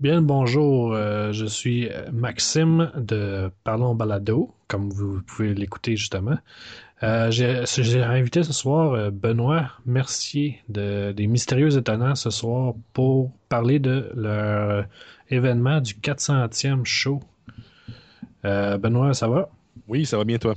Bien 0.00 0.14
le 0.14 0.22
bonjour, 0.22 0.94
euh, 0.94 1.30
je 1.32 1.44
suis 1.44 1.90
Maxime 2.10 2.90
de 2.96 3.50
Parlons 3.64 3.94
Balado, 3.94 4.54
comme 4.66 4.88
vous 4.88 5.20
pouvez 5.20 5.52
l'écouter 5.52 5.94
justement. 5.94 6.38
Euh, 7.02 7.30
j'ai 7.30 8.02
invité 8.02 8.42
ce 8.42 8.54
soir 8.54 8.94
euh, 8.94 9.10
Benoît 9.10 9.72
Mercier 9.84 10.62
de, 10.70 11.12
des 11.12 11.26
Mystérieux 11.26 11.76
Étonnants 11.76 12.14
ce 12.14 12.30
soir 12.30 12.72
pour 12.94 13.30
parler 13.50 13.78
de 13.78 14.10
leur 14.14 14.86
événement 15.28 15.82
du 15.82 15.92
400e 15.92 16.86
show. 16.86 17.20
Euh, 18.46 18.78
Benoît, 18.78 19.12
ça 19.12 19.28
va? 19.28 19.50
Oui, 19.86 20.06
ça 20.06 20.16
va 20.16 20.24
bien 20.24 20.38
toi? 20.38 20.54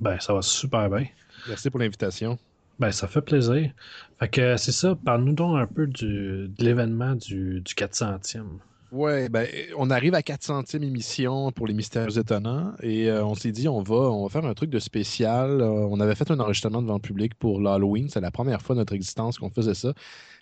Ben, 0.00 0.18
ça 0.18 0.32
va 0.32 0.40
super 0.40 0.88
bien. 0.88 1.04
Merci 1.46 1.68
pour 1.68 1.78
l'invitation. 1.78 2.38
Ben, 2.78 2.90
ça 2.90 3.06
fait 3.06 3.20
plaisir. 3.20 3.72
Fait 4.18 4.28
que 4.28 4.56
c'est 4.56 4.72
ça, 4.72 4.96
parle-nous 5.04 5.34
donc 5.34 5.58
un 5.58 5.66
peu 5.66 5.86
du, 5.86 6.48
de 6.48 6.64
l'événement 6.64 7.14
du, 7.14 7.60
du 7.60 7.74
400e. 7.74 8.44
Ouais, 8.92 9.30
ben, 9.30 9.48
on 9.78 9.88
arrive 9.88 10.14
à 10.14 10.20
400e 10.20 10.82
émission 10.82 11.50
pour 11.50 11.66
les 11.66 11.72
Mystères 11.72 12.18
Étonnants 12.18 12.74
et 12.82 13.08
euh, 13.08 13.24
on 13.24 13.34
s'est 13.34 13.50
dit 13.50 13.66
on 13.66 13.80
va, 13.82 13.94
on 13.94 14.24
va 14.24 14.28
faire 14.28 14.44
un 14.44 14.52
truc 14.52 14.68
de 14.68 14.78
spécial. 14.78 15.62
Euh, 15.62 15.88
on 15.90 15.98
avait 15.98 16.14
fait 16.14 16.30
un 16.30 16.38
enregistrement 16.38 16.82
devant 16.82 16.96
le 16.96 17.00
public 17.00 17.34
pour 17.34 17.58
l'Halloween. 17.58 18.10
C'est 18.10 18.20
la 18.20 18.30
première 18.30 18.60
fois 18.60 18.74
de 18.74 18.80
notre 18.80 18.92
existence 18.92 19.38
qu'on 19.38 19.48
faisait 19.48 19.72
ça. 19.72 19.94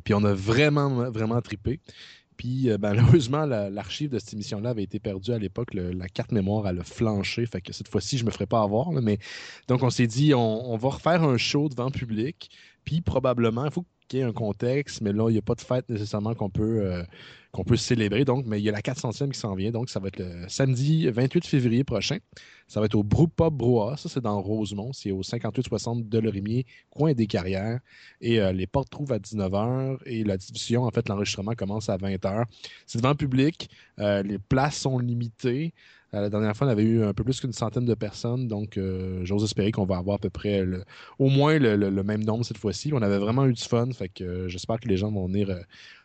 Puis 0.03 0.15
on 0.15 0.25
a 0.25 0.33
vraiment, 0.33 1.11
vraiment 1.13 1.41
tripé. 1.41 1.79
Puis 2.41 2.71
euh, 2.71 2.79
ben, 2.79 2.95
malheureusement, 2.95 3.45
l'archive 3.45 4.09
de 4.09 4.19
cette 4.19 4.33
émission-là 4.33 4.71
avait 4.71 4.83
été 4.83 4.99
perdue 4.99 5.33
à 5.33 5.39
l'époque. 5.39 5.75
La 5.75 6.09
carte 6.09 6.33
mémoire, 6.33 6.67
elle 6.67 6.81
a 6.81 6.85
flanché. 6.85 7.45
Fait 7.45 7.61
que 7.61 7.75
cette 7.75 7.89
fois-ci, 7.89 8.17
je 8.17 8.25
me 8.25 8.31
ferai 8.31 8.47
pas 8.47 8.63
avoir. 8.63 8.91
mais 8.93 9.19
donc, 9.69 9.83
on 9.83 9.91
s'est 9.91 10.07
dit, 10.07 10.33
on, 10.33 10.73
on, 10.73 10.77
va 10.79 10.89
refaire 10.89 11.23
un 11.23 11.37
show 11.37 11.69
devant 11.69 11.91
public. 11.91 12.51
Puis 12.85 13.01
probablement, 13.01 13.65
il 13.65 13.71
faut 13.71 13.85
qu'il 14.09 14.19
y 14.21 14.23
ait 14.23 14.27
un 14.27 14.33
contexte, 14.33 15.01
mais 15.01 15.13
là, 15.13 15.29
il 15.29 15.33
n'y 15.33 15.39
a 15.39 15.43
pas 15.43 15.55
de 15.55 15.61
fête 15.61 15.89
nécessairement 15.89 16.35
qu'on 16.35 16.51
peut, 16.51 17.05
qu'on 17.53 17.65
peut 17.65 17.77
célébrer. 17.77 18.25
Donc, 18.25 18.45
mais 18.47 18.61
il 18.61 18.65
y 18.65 18.69
a 18.69 18.73
la 18.73 18.81
400e 18.81 19.31
qui 19.31 19.39
s'en 19.39 19.55
vient. 19.55 19.71
Donc, 19.71 19.89
ça 19.89 20.01
va 20.01 20.09
être 20.09 20.19
le 20.19 20.49
samedi 20.49 21.09
28 21.09 21.47
février 21.47 21.85
prochain. 21.85 22.19
Ça 22.71 22.79
va 22.79 22.87
être 22.87 22.95
au 22.95 23.03
Pop 23.03 23.53
Brouhaha. 23.53 23.97
Ça, 23.97 24.09
c'est 24.09 24.21
dans 24.21 24.41
Rosemont. 24.41 24.93
C'est 24.93 25.11
au 25.11 25.25
5860 25.25 26.09
de 26.09 26.19
Lorimier, 26.19 26.67
coin 26.91 27.13
des 27.15 27.27
carrières. 27.27 27.81
Et 28.21 28.41
euh, 28.41 28.53
les 28.53 28.69
portes 28.69 28.91
trouvent 28.91 29.13
à 29.13 29.19
19h. 29.19 29.99
Et 30.07 30.23
la 30.23 30.37
diffusion, 30.37 30.85
en 30.85 30.91
fait, 30.91 31.09
l'enregistrement 31.09 31.55
commence 31.55 31.89
à 31.89 31.97
20h. 31.97 32.45
C'est 32.87 32.99
devant 32.99 33.11
le 33.11 33.17
public. 33.17 33.71
Euh, 33.99 34.23
les 34.23 34.39
places 34.39 34.77
sont 34.77 34.99
limitées. 35.01 35.75
Euh, 36.15 36.21
la 36.21 36.31
dernière 36.31 36.57
fois, 36.57 36.67
on 36.67 36.71
avait 36.71 36.83
eu 36.83 37.05
un 37.05 37.15
peu 37.15 37.25
plus 37.25 37.41
qu'une 37.41 37.53
centaine 37.53 37.85
de 37.85 37.95
personnes, 37.95 38.49
donc 38.49 38.79
j'ose 39.23 39.45
espérer 39.45 39.73
qu'on 39.73 39.85
va 39.85 39.99
avoir 39.99 40.17
à 40.17 40.19
peu 40.19 40.31
près 40.31 40.65
au 41.19 41.29
moins 41.29 41.59
le, 41.59 42.03
même 42.03 42.25
nombre 42.25 42.45
cette 42.45 42.59
fois-ci. 42.59 42.93
On 42.93 43.03
avait 43.03 43.19
vraiment 43.19 43.47
eu 43.47 43.53
du 43.53 43.63
fun, 43.63 43.91
fait 43.93 44.09
que 44.09 44.49
j'espère 44.49 44.81
que 44.81 44.89
les 44.89 44.97
gens 44.97 45.11
vont 45.11 45.27
venir 45.27 45.49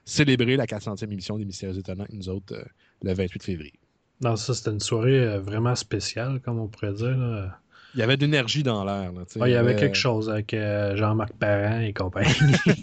célébrer 0.05 0.55
la 0.55 0.65
400e 0.65 1.11
émission 1.11 1.37
des 1.37 1.45
Mystères 1.45 1.77
Étonnants, 1.77 2.05
nous 2.11 2.29
autres, 2.29 2.53
euh, 2.53 2.63
le 3.03 3.13
28 3.13 3.43
février. 3.43 3.73
Non, 4.21 4.35
ça, 4.35 4.53
c'était 4.53 4.71
une 4.71 4.79
soirée 4.79 5.19
euh, 5.19 5.39
vraiment 5.39 5.75
spéciale, 5.75 6.39
comme 6.39 6.59
on 6.59 6.67
pourrait 6.67 6.93
dire. 6.93 7.57
Il 7.95 7.99
y 7.99 8.03
avait 8.03 8.17
de 8.17 8.21
l'énergie 8.21 8.61
dans 8.61 8.83
l'air. 8.83 9.11
il 9.35 9.51
y 9.51 9.55
avait 9.55 9.75
quelque 9.75 9.95
chose 9.95 10.29
avec 10.29 10.53
euh, 10.53 10.95
Jean-Marc 10.95 11.33
Parent 11.33 11.79
et 11.79 11.93
compagnie. 11.93 12.29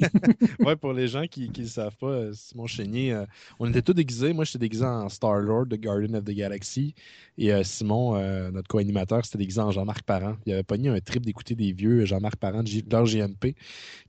ouais, 0.60 0.74
pour 0.76 0.92
les 0.92 1.06
gens 1.08 1.26
qui 1.26 1.50
ne 1.50 1.62
le 1.62 1.68
savent 1.68 1.96
pas, 1.96 2.32
Simon 2.32 2.66
Chénier, 2.66 3.24
on 3.60 3.68
était 3.68 3.82
tous 3.82 3.94
déguisés. 3.94 4.32
Moi, 4.32 4.44
j'étais 4.44 4.58
déguisé 4.58 4.84
en 4.84 5.08
Star-Lord 5.08 5.66
de 5.66 5.76
Guardian 5.76 6.14
of 6.14 6.24
the 6.24 6.30
Galaxy. 6.30 6.94
Et 7.38 7.52
Simon, 7.62 8.18
notre 8.50 8.68
co-animateur, 8.68 9.24
c'était 9.24 9.38
déguisé 9.38 9.60
en 9.60 9.70
Jean-Marc 9.70 10.02
Parent. 10.02 10.36
Il 10.46 10.52
avait 10.52 10.62
pogné 10.62 10.88
un 10.88 11.00
trip 11.00 11.24
d'écouter 11.24 11.54
des 11.54 11.72
vieux 11.72 12.04
Jean-Marc 12.04 12.36
Parent 12.36 12.62
de 12.62 12.70
leur 12.90 13.04
GMP. 13.04 13.54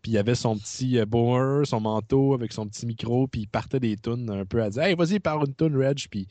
Puis 0.01 0.11
il 0.11 0.17
avait 0.17 0.35
son 0.35 0.57
petit 0.57 0.99
euh, 0.99 1.05
boomer, 1.05 1.65
son 1.65 1.79
manteau 1.79 2.33
avec 2.33 2.51
son 2.51 2.67
petit 2.67 2.85
micro, 2.85 3.27
puis 3.27 3.41
il 3.41 3.47
partait 3.47 3.79
des 3.79 3.97
tunes 3.97 4.29
un 4.29 4.45
peu 4.45 4.61
à 4.61 4.69
dire 4.69 4.83
Hey, 4.83 4.95
vas-y, 4.95 5.19
parle 5.19 5.47
une 5.47 5.55
tune, 5.55 5.77
Reg. 5.77 6.05
Puis 6.09 6.27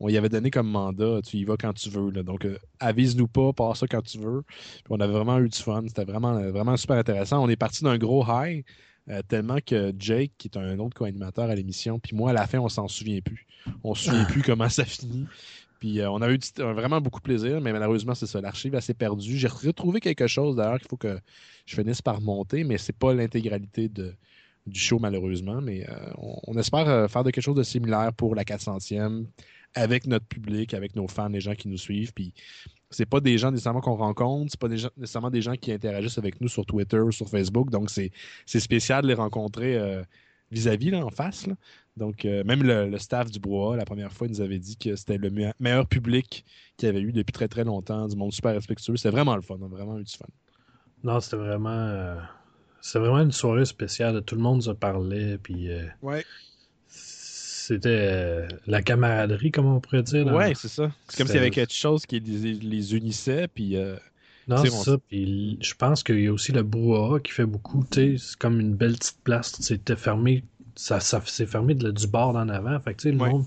on 0.00 0.08
y 0.08 0.16
avait 0.16 0.28
donné 0.28 0.50
comme 0.50 0.68
mandat 0.68 1.20
tu 1.22 1.38
y 1.38 1.44
vas 1.44 1.56
quand 1.56 1.72
tu 1.72 1.90
veux. 1.90 2.10
Donc 2.10 2.44
euh, 2.44 2.58
avise-nous 2.80 3.28
pas, 3.28 3.52
passe 3.52 3.80
ça 3.80 3.86
quand 3.86 4.02
tu 4.02 4.18
veux. 4.18 4.42
Puis 4.42 4.84
on 4.90 5.00
avait 5.00 5.12
vraiment 5.12 5.38
eu 5.38 5.48
du 5.48 5.58
fun. 5.58 5.82
C'était 5.86 6.04
vraiment, 6.04 6.34
vraiment 6.50 6.76
super 6.76 6.96
intéressant. 6.96 7.42
On 7.42 7.48
est 7.48 7.56
parti 7.56 7.84
d'un 7.84 7.98
gros 7.98 8.24
high. 8.28 8.64
Euh, 9.10 9.22
tellement 9.26 9.56
que 9.64 9.94
Jake, 9.98 10.32
qui 10.36 10.48
est 10.48 10.58
un 10.58 10.78
autre 10.78 10.94
co-animateur 10.94 11.48
à 11.48 11.54
l'émission, 11.54 11.98
puis 11.98 12.14
moi, 12.14 12.28
à 12.30 12.32
la 12.34 12.46
fin, 12.46 12.58
on 12.58 12.68
s'en 12.68 12.88
souvient 12.88 13.20
plus. 13.22 13.46
On 13.82 13.94
se 13.94 14.04
souvient 14.04 14.24
plus 14.26 14.42
comment 14.42 14.68
ça 14.68 14.84
finit. 14.84 15.26
Puis 15.80 16.00
on 16.02 16.20
a 16.20 16.30
eu 16.30 16.38
vraiment 16.58 17.00
beaucoup 17.00 17.20
de 17.20 17.24
plaisir, 17.24 17.60
mais 17.60 17.72
malheureusement, 17.72 18.14
c'est 18.14 18.26
ça. 18.26 18.40
L'archive 18.40 18.74
assez 18.74 18.94
perdue. 18.94 19.38
J'ai 19.38 19.48
retrouvé 19.48 20.00
quelque 20.00 20.26
chose 20.26 20.56
d'ailleurs 20.56 20.78
qu'il 20.78 20.88
faut 20.88 20.96
que 20.96 21.18
je 21.66 21.74
finisse 21.74 22.02
par 22.02 22.20
monter, 22.20 22.64
mais 22.64 22.78
c'est 22.78 22.96
pas 22.96 23.14
l'intégralité 23.14 23.88
de, 23.88 24.12
du 24.66 24.78
show 24.78 24.98
malheureusement. 24.98 25.60
Mais 25.60 25.88
euh, 25.88 26.12
on, 26.46 26.56
espère 26.56 26.88
euh, 26.88 27.08
faire 27.08 27.24
de 27.24 27.30
quelque 27.30 27.44
chose 27.44 27.56
de 27.56 27.62
similaire 27.62 28.12
pour 28.12 28.34
la 28.34 28.44
400e 28.44 29.24
avec 29.78 30.06
notre 30.06 30.26
public, 30.26 30.74
avec 30.74 30.96
nos 30.96 31.08
fans, 31.08 31.28
les 31.28 31.40
gens 31.40 31.54
qui 31.54 31.68
nous 31.68 31.78
suivent. 31.78 32.12
Puis 32.12 32.32
c'est 32.90 33.06
pas 33.06 33.20
des 33.20 33.38
gens 33.38 33.50
nécessairement 33.50 33.80
qu'on 33.80 33.96
rencontre, 33.96 34.50
c'est 34.50 34.60
pas 34.60 34.68
des 34.68 34.78
gens, 34.78 34.90
nécessairement 34.96 35.30
des 35.30 35.42
gens 35.42 35.54
qui 35.54 35.72
interagissent 35.72 36.18
avec 36.18 36.40
nous 36.40 36.48
sur 36.48 36.64
Twitter 36.66 37.00
ou 37.00 37.12
sur 37.12 37.28
Facebook. 37.28 37.70
Donc 37.70 37.90
c'est 37.90 38.10
spécial 38.46 39.02
de 39.02 39.08
les 39.08 39.14
rencontrer 39.14 39.76
euh, 39.76 40.02
vis-à-vis, 40.50 40.94
en 40.94 41.10
face. 41.10 41.46
Donc, 41.96 42.24
même 42.24 42.62
le, 42.62 42.96
staff 42.98 43.28
du 43.28 43.40
Bois, 43.40 43.76
la 43.76 43.84
première 43.84 44.12
fois, 44.12 44.28
nous 44.28 44.40
avait 44.40 44.60
dit 44.60 44.76
que 44.76 44.94
c'était 44.94 45.18
le 45.18 45.30
meilleur 45.58 45.86
public 45.86 46.44
qu'il 46.76 46.86
y 46.86 46.90
avait 46.90 47.00
eu 47.00 47.10
depuis 47.10 47.32
très 47.32 47.48
très 47.48 47.64
longtemps, 47.64 48.06
du 48.06 48.16
monde 48.16 48.32
super 48.32 48.54
respectueux. 48.54 48.96
C'est 48.96 49.10
vraiment 49.10 49.34
le 49.34 49.42
fun, 49.42 49.56
on 49.60 49.66
a 49.66 49.68
vraiment 49.68 49.98
eu 49.98 50.04
du 50.04 50.14
fun. 50.14 50.26
Non, 51.04 51.20
c'était 51.20 51.36
vraiment. 51.36 51.70
Euh, 51.70 52.16
c'était 52.80 53.00
vraiment 53.00 53.20
une 53.20 53.32
soirée 53.32 53.64
spéciale. 53.64 54.22
Tout 54.22 54.34
le 54.34 54.40
monde 54.40 54.62
se 54.62 54.70
parlait. 54.70 55.38
Puis. 55.38 55.70
Euh, 55.70 55.86
ouais. 56.02 56.24
C'était 57.68 57.88
euh, 57.90 58.48
la 58.66 58.82
camaraderie, 58.82 59.50
comme 59.50 59.66
on 59.66 59.80
pourrait 59.80 60.02
dire. 60.02 60.26
Ouais, 60.26 60.54
c'est 60.54 60.68
ça. 60.68 60.90
C'est 61.08 61.18
comme 61.18 61.26
s'il 61.26 61.36
y 61.36 61.40
avait 61.40 61.50
quelque 61.50 61.74
chose 61.74 62.06
qui 62.06 62.18
les, 62.20 62.94
unissait. 62.96 63.46
Puis. 63.48 63.76
non, 64.48 64.56
c'est 64.64 64.70
ça. 64.70 64.96
Puis 65.08 65.58
je 65.60 65.74
pense 65.74 66.02
qu'il 66.02 66.20
y 66.20 66.28
a 66.28 66.32
aussi 66.32 66.52
le 66.52 66.62
brouhaha 66.62 67.20
qui 67.20 67.32
fait 67.32 67.46
beaucoup. 67.46 67.84
C'est 67.92 68.16
comme 68.38 68.58
une 68.58 68.74
belle 68.74 68.96
petite 68.96 69.22
place. 69.22 69.54
C'était 69.60 69.96
fermé. 69.96 70.44
Ça, 70.76 71.00
ça 71.00 71.20
s'est 71.26 71.46
fermé 71.46 71.74
du 71.74 72.06
bord 72.06 72.36
en 72.36 72.48
avant. 72.48 72.78
Fait 72.80 72.94
que, 72.94 73.08
le 73.08 73.16
monde 73.16 73.44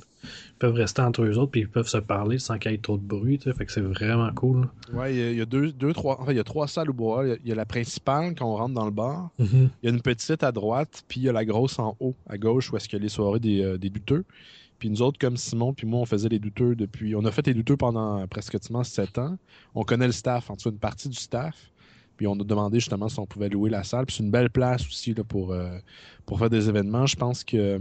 peuvent 0.59 0.73
rester 0.73 1.01
entre 1.01 1.23
eux 1.23 1.37
autres 1.37 1.51
puis 1.51 1.61
ils 1.61 1.69
peuvent 1.69 1.87
se 1.87 1.97
parler 1.97 2.39
sans 2.39 2.57
qu'il 2.57 2.71
y 2.71 2.75
ait 2.75 2.77
trop 2.77 2.97
de 2.97 3.03
bruit. 3.03 3.39
Fait 3.39 3.65
que 3.65 3.71
c'est 3.71 3.81
vraiment 3.81 4.31
cool. 4.33 4.67
Ouais, 4.93 5.15
il 5.15 5.37
y, 5.37 5.41
a 5.41 5.45
deux, 5.45 5.71
deux, 5.71 5.93
trois. 5.93 6.19
Enfin, 6.21 6.31
il 6.31 6.37
y 6.37 6.39
a 6.39 6.43
trois 6.43 6.67
salles 6.67 6.89
au 6.89 6.93
bois. 6.93 7.25
Il 7.43 7.49
y, 7.49 7.51
a 7.51 7.55
la 7.55 7.65
principale 7.65 8.35
quand 8.35 8.45
on 8.45 8.55
rentre 8.55 8.73
dans 8.73 8.85
le 8.85 8.91
bar. 8.91 9.29
Mm-hmm. 9.39 9.69
Il 9.81 9.85
y 9.85 9.87
a 9.87 9.91
une 9.91 10.01
petite 10.01 10.43
à 10.43 10.51
droite, 10.51 11.03
puis 11.07 11.21
il 11.21 11.23
y 11.23 11.29
a 11.29 11.33
la 11.33 11.45
grosse 11.45 11.79
en 11.79 11.95
haut, 11.99 12.15
à 12.27 12.37
gauche, 12.37 12.71
où 12.71 12.77
est-ce 12.77 12.87
qu'il 12.87 12.99
y 12.99 13.01
a 13.01 13.03
les 13.03 13.09
soirées 13.09 13.39
des, 13.39 13.61
euh, 13.61 13.77
des, 13.77 13.89
douteux. 13.89 14.23
Puis 14.79 14.89
nous 14.89 15.01
autres, 15.01 15.19
comme 15.19 15.37
Simon, 15.37 15.73
puis 15.73 15.85
moi, 15.85 15.99
on 15.99 16.05
faisait 16.05 16.29
les 16.29 16.39
douteux 16.39 16.75
depuis. 16.75 17.15
On 17.15 17.25
a 17.25 17.31
fait 17.31 17.45
les 17.47 17.53
douteux 17.53 17.77
pendant 17.77 18.27
presque 18.27 18.57
sept 18.83 19.17
ans. 19.17 19.37
On 19.75 19.83
connaît 19.83 20.07
le 20.07 20.11
staff, 20.11 20.49
en 20.49 20.55
tout 20.55 20.63
cas 20.63 20.69
une 20.71 20.79
partie 20.79 21.09
du 21.09 21.17
staff. 21.17 21.71
Puis 22.17 22.27
on 22.27 22.33
a 22.33 22.43
demandé 22.43 22.79
justement 22.79 23.09
si 23.09 23.19
on 23.19 23.25
pouvait 23.25 23.49
louer 23.49 23.69
la 23.69 23.83
salle. 23.83 24.05
Puis 24.05 24.17
c'est 24.17 24.23
une 24.23 24.31
belle 24.31 24.49
place 24.49 24.85
aussi 24.85 25.13
là, 25.13 25.23
pour, 25.23 25.53
euh, 25.53 25.77
pour 26.25 26.37
faire 26.39 26.49
des 26.49 26.69
événements. 26.69 27.07
Je 27.07 27.15
pense 27.15 27.43
que 27.43 27.79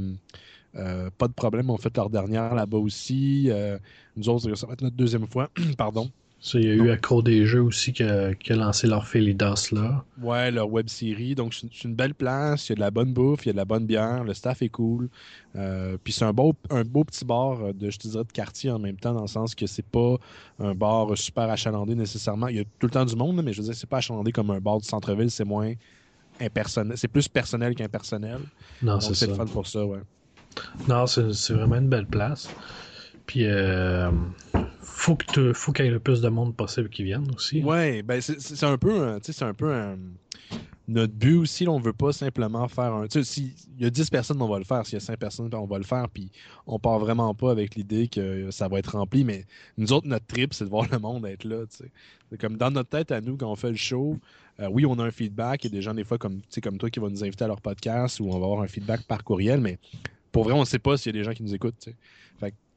euh, 0.77 1.11
pas 1.17 1.29
de 1.29 1.33
problème, 1.33 1.71
on 1.71 1.77
fait 1.77 1.97
leur 1.97 2.11
dernière 2.11 2.55
là-bas 2.55 2.79
aussi. 2.79 3.47
Euh, 3.51 3.79
nous 4.17 4.29
autres, 4.29 4.55
ça 4.55 4.67
va 4.67 4.75
être 4.75 4.83
notre 4.83 4.97
deuxième 4.97 5.27
fois. 5.27 5.51
Pardon. 5.77 6.11
il 6.55 6.63
y 6.63 6.71
a 6.71 6.75
eu 6.75 6.91
Accro 6.91 7.23
des 7.23 7.45
Jeux 7.45 7.63
aussi 7.63 7.93
qui 7.93 8.05
a, 8.05 8.33
lancé 8.51 8.87
leur 8.87 9.07
Félidas 9.09 9.71
là. 9.73 10.05
Ouais, 10.23 10.51
leur 10.53 10.71
web 10.71 10.89
série. 10.89 11.35
Donc, 11.35 11.55
c'est 11.55 11.85
une 11.85 11.95
belle 11.95 12.15
place. 12.15 12.69
Il 12.69 12.71
y 12.71 12.73
a 12.73 12.77
de 12.77 12.81
la 12.81 12.93
bonne 12.93 13.13
bouffe, 13.13 13.47
il 13.47 13.49
y 13.49 13.51
a 13.51 13.53
de 13.53 13.59
la 13.59 13.65
bonne 13.65 13.85
bière, 13.85 14.23
le 14.23 14.33
staff 14.33 14.63
est 14.63 14.69
cool. 14.69 15.09
Euh, 15.57 15.97
puis 16.03 16.13
c'est 16.13 16.25
un 16.25 16.33
beau, 16.33 16.55
un 16.71 16.85
beau 16.85 17.03
petit 17.03 17.25
bar 17.25 17.75
de, 17.75 17.91
je 17.91 17.99
te 17.99 18.07
dirais, 18.07 18.25
de 18.25 18.33
quartier 18.33 18.71
en 18.71 18.79
même 18.79 18.97
temps, 18.97 19.13
dans 19.13 19.23
le 19.23 19.27
sens 19.27 19.57
que 19.57 19.67
c'est 19.67 19.85
pas 19.85 20.17
un 20.61 20.75
bar 20.75 21.19
super 21.19 21.51
achalandé 21.51 21.97
nécessairement. 21.97 22.47
Il 22.47 22.57
y 22.57 22.61
a 22.61 22.65
tout 22.79 22.87
le 22.87 22.91
temps 22.93 23.05
du 23.05 23.17
monde, 23.17 23.43
mais 23.43 23.53
je 23.53 23.61
veux 23.61 23.67
dire, 23.67 23.75
c'est 23.75 23.91
pas 23.91 23.99
achalandé 23.99 24.31
comme 24.31 24.51
un 24.51 24.61
bar 24.61 24.79
du 24.79 24.87
centre-ville, 24.87 25.33
c'est 25.33 25.45
moins 25.45 25.73
impersonnel. 26.41 26.97
C'est 26.97 27.09
plus 27.09 27.27
personnel 27.27 27.75
qu'impersonnel. 27.75 28.39
Non, 28.83 29.01
c'est 29.01 29.09
ça. 29.09 29.15
C'est 29.15 29.27
le 29.27 29.35
fun 29.35 29.47
pour 29.47 29.67
ça, 29.67 29.85
ouais. 29.85 29.99
Non, 30.89 31.07
c'est 31.07 31.53
vraiment 31.53 31.77
une 31.77 31.89
belle 31.89 32.07
place. 32.07 32.49
Puis, 33.27 33.45
euh, 33.45 34.11
faut 34.83 35.17
qu'il 35.17 35.85
y 35.85 35.89
ait 35.89 35.91
le 35.91 36.01
plus 36.01 36.21
de 36.21 36.29
monde 36.29 36.55
possible 36.57 36.89
qui 36.89 37.05
vienne 37.05 37.27
aussi. 37.35 37.63
Ouais, 37.63 38.03
ben 38.03 38.21
c'est 38.21 38.65
un 38.65 38.77
peu, 38.77 39.19
un 39.41 39.55
peu 39.55 39.73
notre 40.91 41.15
but 41.15 41.37
aussi. 41.37 41.69
on 41.69 41.79
veut 41.79 41.93
pas 41.93 42.13
simplement 42.13 42.67
faire 42.69 42.93
un. 42.93 43.07
S'il 43.09 43.53
y 43.79 43.87
a 43.87 43.91
10 43.91 44.11
personnes, 44.11 44.43
on 44.43 44.49
va 44.49 44.59
le 44.59 44.65
faire. 44.65 44.85
S'il 44.85 44.95
y 44.95 44.97
a 44.97 45.01
5 45.01 45.19
personnes, 45.19 45.55
on 45.55 45.67
va 45.67 45.79
le 45.79 45.85
faire. 45.85 46.09
Puis, 46.09 46.31
on 46.67 46.79
part 46.79 46.99
vraiment 46.99 47.33
pas 47.35 47.51
avec 47.51 47.77
l'idée 47.77 48.09
que 48.09 48.51
ça 48.51 48.69
va 48.69 48.79
être 48.79 48.97
rempli. 48.97 49.25
Mais 49.25 49.47
nous 49.79 49.93
autres, 49.93 50.07
notre 50.07 50.27
trip, 50.27 50.53
c'est 50.53 50.65
de 50.65 50.71
voir 50.71 50.87
le 50.91 50.99
monde 50.99 51.25
être 51.27 51.45
là. 51.45 51.65
C'est 51.69 52.39
comme 52.39 52.57
dans 52.57 52.71
notre 52.71 52.91
tête 52.91 53.13
à 53.13 53.21
nous, 53.21 53.37
quand 53.37 53.51
on 53.51 53.57
fait 53.57 53.71
le 53.71 53.77
show, 53.77 54.17
euh, 54.61 54.69
oui, 54.71 54.85
on 54.85 54.99
a 54.99 55.05
un 55.05 55.11
feedback. 55.11 55.65
Il 55.65 55.73
y 55.73 55.75
a 55.75 55.77
des 55.79 55.83
gens, 55.83 55.95
des 55.95 56.05
fois, 56.05 56.19
comme, 56.19 56.41
comme 56.63 56.79
toi, 56.79 56.91
qui 56.91 57.01
vont 57.01 57.11
nous 57.11 57.25
inviter 57.25 57.45
à 57.45 57.49
leur 57.49 57.61
podcast 57.61 58.21
ou 58.21 58.27
on 58.27 58.39
va 58.39 58.45
avoir 58.45 58.61
un 58.61 58.69
feedback 58.69 59.07
par 59.07 59.25
courriel. 59.25 59.61
Mais 59.61 59.79
pour 60.33 60.45
vrai, 60.45 60.53
on 60.53 60.61
ne 60.61 60.65
sait 60.65 60.79
pas 60.79 60.97
s'il 60.97 61.15
y 61.15 61.19
a 61.19 61.21
des 61.21 61.25
gens 61.25 61.33
qui 61.33 61.43
nous 61.43 61.55
écoutent. 61.55 61.89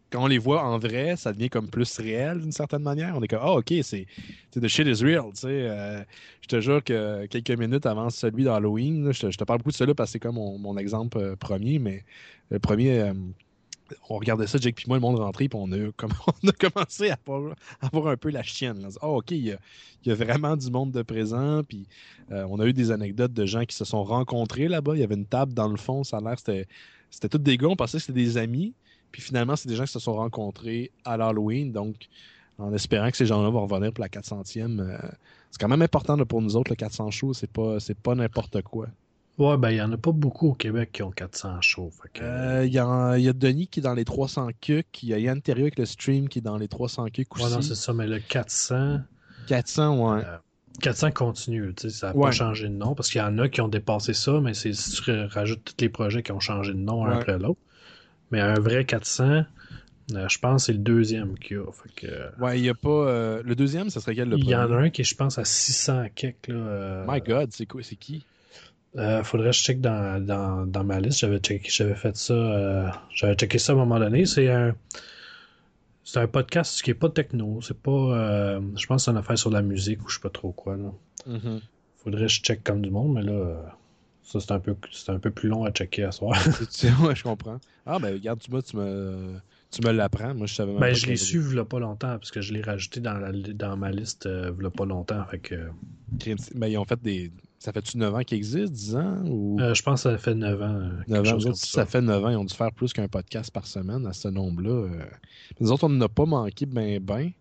Quand 0.09 0.25
on 0.25 0.27
les 0.27 0.37
voit 0.37 0.63
en 0.63 0.77
vrai, 0.77 1.15
ça 1.15 1.33
devient 1.33 1.49
comme 1.49 1.67
plus 1.69 1.97
réel 1.97 2.39
d'une 2.39 2.51
certaine 2.51 2.83
manière. 2.83 3.17
On 3.17 3.23
est 3.23 3.27
comme, 3.27 3.39
ah, 3.41 3.53
ok, 3.53 3.73
c'est 3.81 4.05
the 4.51 4.67
shit 4.67 4.85
is 4.85 5.03
real. 5.03 5.31
Euh, 5.43 6.03
je 6.41 6.47
te 6.47 6.61
jure 6.61 6.83
que 6.83 7.25
quelques 7.25 7.57
minutes 7.57 7.87
avant 7.87 8.11
celui 8.11 8.43
d'Halloween, 8.43 9.11
je, 9.11 9.35
te 9.35 9.43
parle 9.43 9.57
beaucoup 9.57 9.71
de 9.71 9.75
cela 9.75 9.95
parce 9.95 10.09
que 10.09 10.13
c'est 10.13 10.19
comme 10.19 10.35
mon, 10.35 10.77
exemple 10.77 11.17
euh, 11.17 11.35
premier, 11.35 11.79
mais 11.79 12.03
le 12.51 12.59
premier, 12.59 13.11
on 14.09 14.17
regardait 14.17 14.47
ça, 14.47 14.57
Jake 14.57 14.75
puis 14.75 14.85
moi, 14.87 14.97
le 14.97 15.01
monde 15.01 15.19
rentré, 15.19 15.49
puis 15.49 15.59
on 15.61 15.71
a, 15.71 15.77
a 15.87 16.51
commencé 16.51 17.09
à 17.09 17.17
avoir, 17.25 18.07
un 18.07 18.17
peu 18.17 18.29
la 18.29 18.43
chienne. 18.43 18.87
oh, 19.01 19.17
OK, 19.17 19.31
il 19.31 19.57
y, 20.05 20.11
a, 20.11 20.15
vraiment 20.15 20.55
du 20.55 20.69
monde 20.69 20.91
de 20.91 21.01
présent, 21.01 21.63
puis 21.63 21.87
euh, 22.31 22.45
on 22.49 22.59
a 22.59 22.65
eu 22.65 22.73
des 22.73 22.91
anecdotes 22.91 23.33
de 23.33 23.45
gens 23.45 23.65
qui 23.65 23.75
se 23.75 23.85
sont 23.85 24.03
rencontrés 24.03 24.67
là-bas. 24.67 24.95
Il 24.95 25.01
y 25.01 25.03
avait 25.03 25.15
une 25.15 25.25
table 25.25 25.53
dans 25.53 25.67
le 25.67 25.77
fond, 25.77 26.03
ça 26.03 26.17
a 26.17 26.21
l'air, 26.21 26.37
c'était, 26.37 26.67
c'était 27.13 27.29
tout 27.29 27.37
des 27.37 27.57
gars, 27.57 27.67
on 27.67 27.75
pensait 27.75 27.97
que 27.99 28.03
c'était 28.03 28.19
des 28.19 28.37
amis, 28.37 28.73
puis 29.11 29.21
finalement, 29.21 29.55
c'est 29.55 29.69
des 29.69 29.75
gens 29.75 29.85
qui 29.85 29.91
se 29.91 29.99
sont 29.99 30.15
rencontrés 30.15 30.91
à 31.05 31.15
l'Halloween, 31.15 31.71
donc 31.71 32.07
en 32.57 32.73
espérant 32.73 33.11
que 33.11 33.17
ces 33.17 33.27
gens-là 33.27 33.49
vont 33.49 33.65
revenir 33.67 33.93
pour 33.93 34.01
la 34.01 34.09
400e. 34.09 34.79
Euh, 34.79 34.97
c'est 35.51 35.59
quand 35.59 35.67
même 35.67 35.83
important 35.83 36.17
pour 36.25 36.41
nous 36.41 36.55
autres, 36.55 36.71
le 36.71 36.75
400 36.75 37.11
shows, 37.11 37.33
c'est 37.33 37.51
pas, 37.51 37.79
c'est 37.79 37.97
pas 37.97 38.15
n'importe 38.15 38.63
quoi. 38.63 38.87
Ouais, 39.37 39.57
ben, 39.57 39.69
il 39.69 39.75
n'y 39.75 39.81
en 39.81 39.91
a 39.91 39.97
pas 39.97 40.11
beaucoup 40.11 40.49
au 40.49 40.53
Québec 40.53 40.89
qui 40.91 41.03
ont 41.03 41.11
400 41.11 41.61
shows. 41.61 41.91
Euh, 42.21 42.63
il 42.65 42.73
y, 42.73 42.79
a, 42.79 43.17
y, 43.17 43.27
a 43.27 43.33
Denis 43.33 43.67
qui 43.67 43.79
est 43.79 43.83
dans 43.83 43.93
les 43.93 44.05
300 44.05 44.49
cucs. 44.59 45.03
Il 45.03 45.09
y 45.09 45.13
a 45.13 45.19
Yann 45.19 45.41
Terrier 45.41 45.63
avec 45.63 45.77
le 45.77 45.85
stream 45.85 46.29
qui 46.29 46.39
est 46.39 46.43
dans 46.43 46.57
les 46.57 46.67
300 46.67 47.05
cucs 47.07 47.35
aussi. 47.35 47.43
Ouais, 47.43 47.49
non, 47.51 47.61
c'est 47.61 47.75
ça, 47.75 47.93
mais 47.93 48.07
le 48.07 48.19
400. 48.19 48.99
400, 49.47 50.15
ouais. 50.15 50.23
400 50.81 51.11
continue, 51.11 51.73
tu 51.75 51.89
sais, 51.89 51.95
ça 51.97 52.07
n'a 52.07 52.13
pas 52.13 52.31
changé 52.31 52.67
de 52.67 52.73
nom 52.73 52.95
parce 52.95 53.09
qu'il 53.09 53.19
y 53.19 53.23
en 53.23 53.37
a 53.37 53.47
qui 53.47 53.61
ont 53.61 53.67
dépassé 53.67 54.13
ça, 54.13 54.39
mais 54.41 54.53
c'est 54.53 54.73
si 54.73 55.01
tu 55.01 55.11
rajoutes 55.25 55.63
tous 55.63 55.75
les 55.83 55.89
projets 55.89 56.23
qui 56.23 56.31
ont 56.31 56.39
changé 56.39 56.73
de 56.73 56.77
nom 56.79 57.05
un 57.05 57.11
après 57.17 57.37
l'autre. 57.37 57.59
Mais 58.31 58.39
un 58.41 58.59
vrai 58.59 58.83
400, 58.83 59.43
euh, 60.13 60.27
je 60.27 60.39
pense 60.39 60.63
que 60.63 60.65
c'est 60.65 60.73
le 60.73 60.79
deuxième 60.79 61.37
qu'il 61.37 61.57
y 61.57 61.59
a. 61.59 61.65
Fait 61.71 62.09
Ouais, 62.39 62.59
il 62.59 62.63
n'y 62.63 62.69
a 62.69 62.73
pas. 62.73 62.89
Euh, 62.89 63.43
le 63.45 63.55
deuxième, 63.55 63.89
ça 63.89 63.99
serait 64.01 64.15
quel 64.15 64.29
le 64.29 64.37
Il 64.37 64.49
y 64.49 64.55
en 64.55 64.71
a 64.71 64.75
un 64.75 64.89
qui 64.89 65.01
est, 65.01 65.05
je 65.05 65.15
pense, 65.15 65.37
à 65.37 65.45
600 65.45 66.05
quelques. 66.15 66.47
Là, 66.47 67.05
My 67.07 67.21
God, 67.21 67.51
c'est 67.51 67.65
quoi 67.67 67.81
C'est 67.83 67.95
qui? 67.95 68.25
euh, 68.95 69.23
faudrait 69.23 69.49
que 69.49 69.55
je 69.55 69.61
check 69.63 69.81
dans, 69.81 70.23
dans, 70.23 70.65
dans 70.67 70.83
ma 70.83 70.99
liste. 70.99 71.19
J'avais 71.19 71.39
j'avais 71.67 71.95
fait 71.95 72.15
ça. 72.15 72.33
Euh, 72.33 72.89
j'avais 73.13 73.35
checké 73.35 73.57
ça 73.57 73.71
à 73.73 73.75
un 73.75 73.79
moment 73.79 73.99
donné. 73.99 74.25
C'est 74.25 74.49
un. 74.49 74.75
C'est 76.03 76.19
un 76.19 76.27
podcast 76.27 76.81
qui 76.81 76.91
est 76.91 76.95
pas 76.95 77.09
techno. 77.09 77.61
C'est 77.61 77.77
pas. 77.77 77.91
Euh, 77.91 78.61
je 78.75 78.85
pense 78.85 79.01
que 79.01 79.05
c'est 79.05 79.11
une 79.11 79.17
affaire 79.17 79.37
sur 79.37 79.49
la 79.49 79.61
musique 79.61 80.03
ou 80.03 80.09
je 80.09 80.15
sais 80.15 80.21
pas 80.21 80.29
trop 80.29 80.51
quoi. 80.51 80.75
Là. 80.75 80.91
Mm-hmm. 81.29 81.61
Faudrait 81.97 82.23
que 82.23 82.27
je 82.27 82.41
check 82.41 82.63
comme 82.63 82.81
du 82.81 82.91
monde, 82.91 83.13
mais 83.13 83.23
là. 83.23 83.77
Ça, 84.25 84.39
c'est 84.39 84.53
un 84.53 84.59
peu 84.59 84.73
un 85.09 85.19
peu 85.19 85.31
plus 85.31 85.49
long 85.49 85.65
à 85.65 85.71
checker 85.71 86.03
à 86.05 86.13
soir. 86.13 86.31
ouais, 87.01 87.13
je 87.13 87.23
comprends. 87.23 87.59
Ah 87.85 87.99
ben 87.99 88.13
regarde, 88.13 88.39
tu, 88.39 88.49
tu 88.49 88.77
me 88.77 89.35
tu 89.69 89.81
me 89.85 89.91
l'apprends. 89.91 90.33
Moi 90.33 90.47
je 90.47 90.53
savais 90.53 90.71
même 90.71 90.79
ben, 90.79 90.95
je 90.95 91.07
l'ai 91.07 91.17
su 91.17 91.43
il 91.51 91.61
pas 91.65 91.79
longtemps 91.79 92.17
parce 92.17 92.31
que 92.31 92.39
je 92.39 92.53
l'ai 92.53 92.61
rajouté 92.61 93.01
dans, 93.01 93.17
la, 93.17 93.33
dans 93.33 93.75
ma 93.75 93.91
liste 93.91 94.29
il 94.31 94.69
pas 94.69 94.85
longtemps. 94.85 95.25
Fait 95.25 95.39
que... 95.39 95.69
Ben, 96.55 96.67
ils 96.67 96.77
ont 96.77 96.85
fait 96.85 97.01
des 97.03 97.33
ça 97.63 97.71
fait-tu 97.71 97.97
9 97.97 98.13
ans 98.13 98.23
qu'ils 98.23 98.39
existent, 98.39 98.73
10 98.73 98.95
ans? 98.97 99.23
Ou... 99.25 99.57
Euh, 99.61 99.73
je 99.73 99.81
pense 99.83 100.03
que 100.03 100.11
ça 100.11 100.17
fait 100.17 100.35
9 100.35 100.61
ans. 100.61 100.81
9 101.07 101.25
euh, 101.25 101.49
ans. 101.49 101.53
ça. 101.53 101.85
fait 101.85 102.01
9 102.01 102.25
ans, 102.25 102.29
ils 102.29 102.35
ont 102.35 102.43
dû 102.43 102.53
faire 102.53 102.73
plus 102.73 102.91
qu'un 102.91 103.07
podcast 103.07 103.51
par 103.51 103.65
semaine 103.67 104.05
à 104.05 104.11
ce 104.11 104.27
nombre-là. 104.27 104.69
Euh. 104.69 105.05
Nous 105.61 105.71
autres, 105.71 105.85
on 105.85 105.89
n'a 105.89 106.09
pas 106.09 106.25
manqué 106.25 106.65
ben 106.65 106.99
ben. 106.99 107.31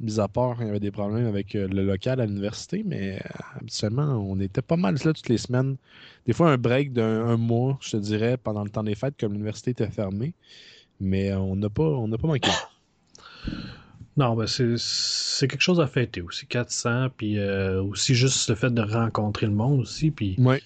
Mis 0.00 0.18
à 0.18 0.26
part, 0.26 0.56
il 0.62 0.66
y 0.66 0.68
avait 0.68 0.80
des 0.80 0.90
problèmes 0.90 1.28
avec 1.28 1.54
le 1.54 1.84
local 1.84 2.20
à 2.20 2.26
l'université, 2.26 2.82
mais 2.84 3.22
habituellement, 3.54 4.16
on 4.28 4.40
était 4.40 4.62
pas 4.62 4.74
mal 4.74 4.96
là 4.96 5.12
toutes 5.12 5.28
les 5.28 5.38
semaines. 5.38 5.76
Des 6.26 6.32
fois, 6.32 6.50
un 6.50 6.58
break 6.58 6.92
d'un 6.92 7.36
mois, 7.36 7.78
je 7.80 7.92
te 7.92 7.96
dirais, 7.98 8.36
pendant 8.36 8.64
le 8.64 8.70
temps 8.70 8.82
des 8.82 8.96
fêtes, 8.96 9.14
comme 9.16 9.30
l'université 9.30 9.70
était 9.70 9.90
fermée. 9.90 10.34
Mais 10.98 11.32
on 11.34 11.54
n'a 11.54 11.70
pas, 11.70 11.84
on 11.84 12.10
pas 12.10 12.26
manqué. 12.26 12.50
Non, 14.16 14.34
ben 14.34 14.46
c'est 14.46 15.48
quelque 15.48 15.62
chose 15.62 15.80
à 15.80 15.86
fêter 15.86 16.20
aussi. 16.20 16.46
400, 16.46 17.08
puis 17.16 17.38
euh, 17.38 17.82
aussi 17.82 18.14
juste 18.14 18.48
le 18.50 18.54
fait 18.54 18.70
de 18.70 18.82
rencontrer 18.82 19.46
le 19.46 19.52
monde 19.52 19.80
aussi. 19.80 20.10
Puis, 20.10 20.36
ouais. 20.38 20.62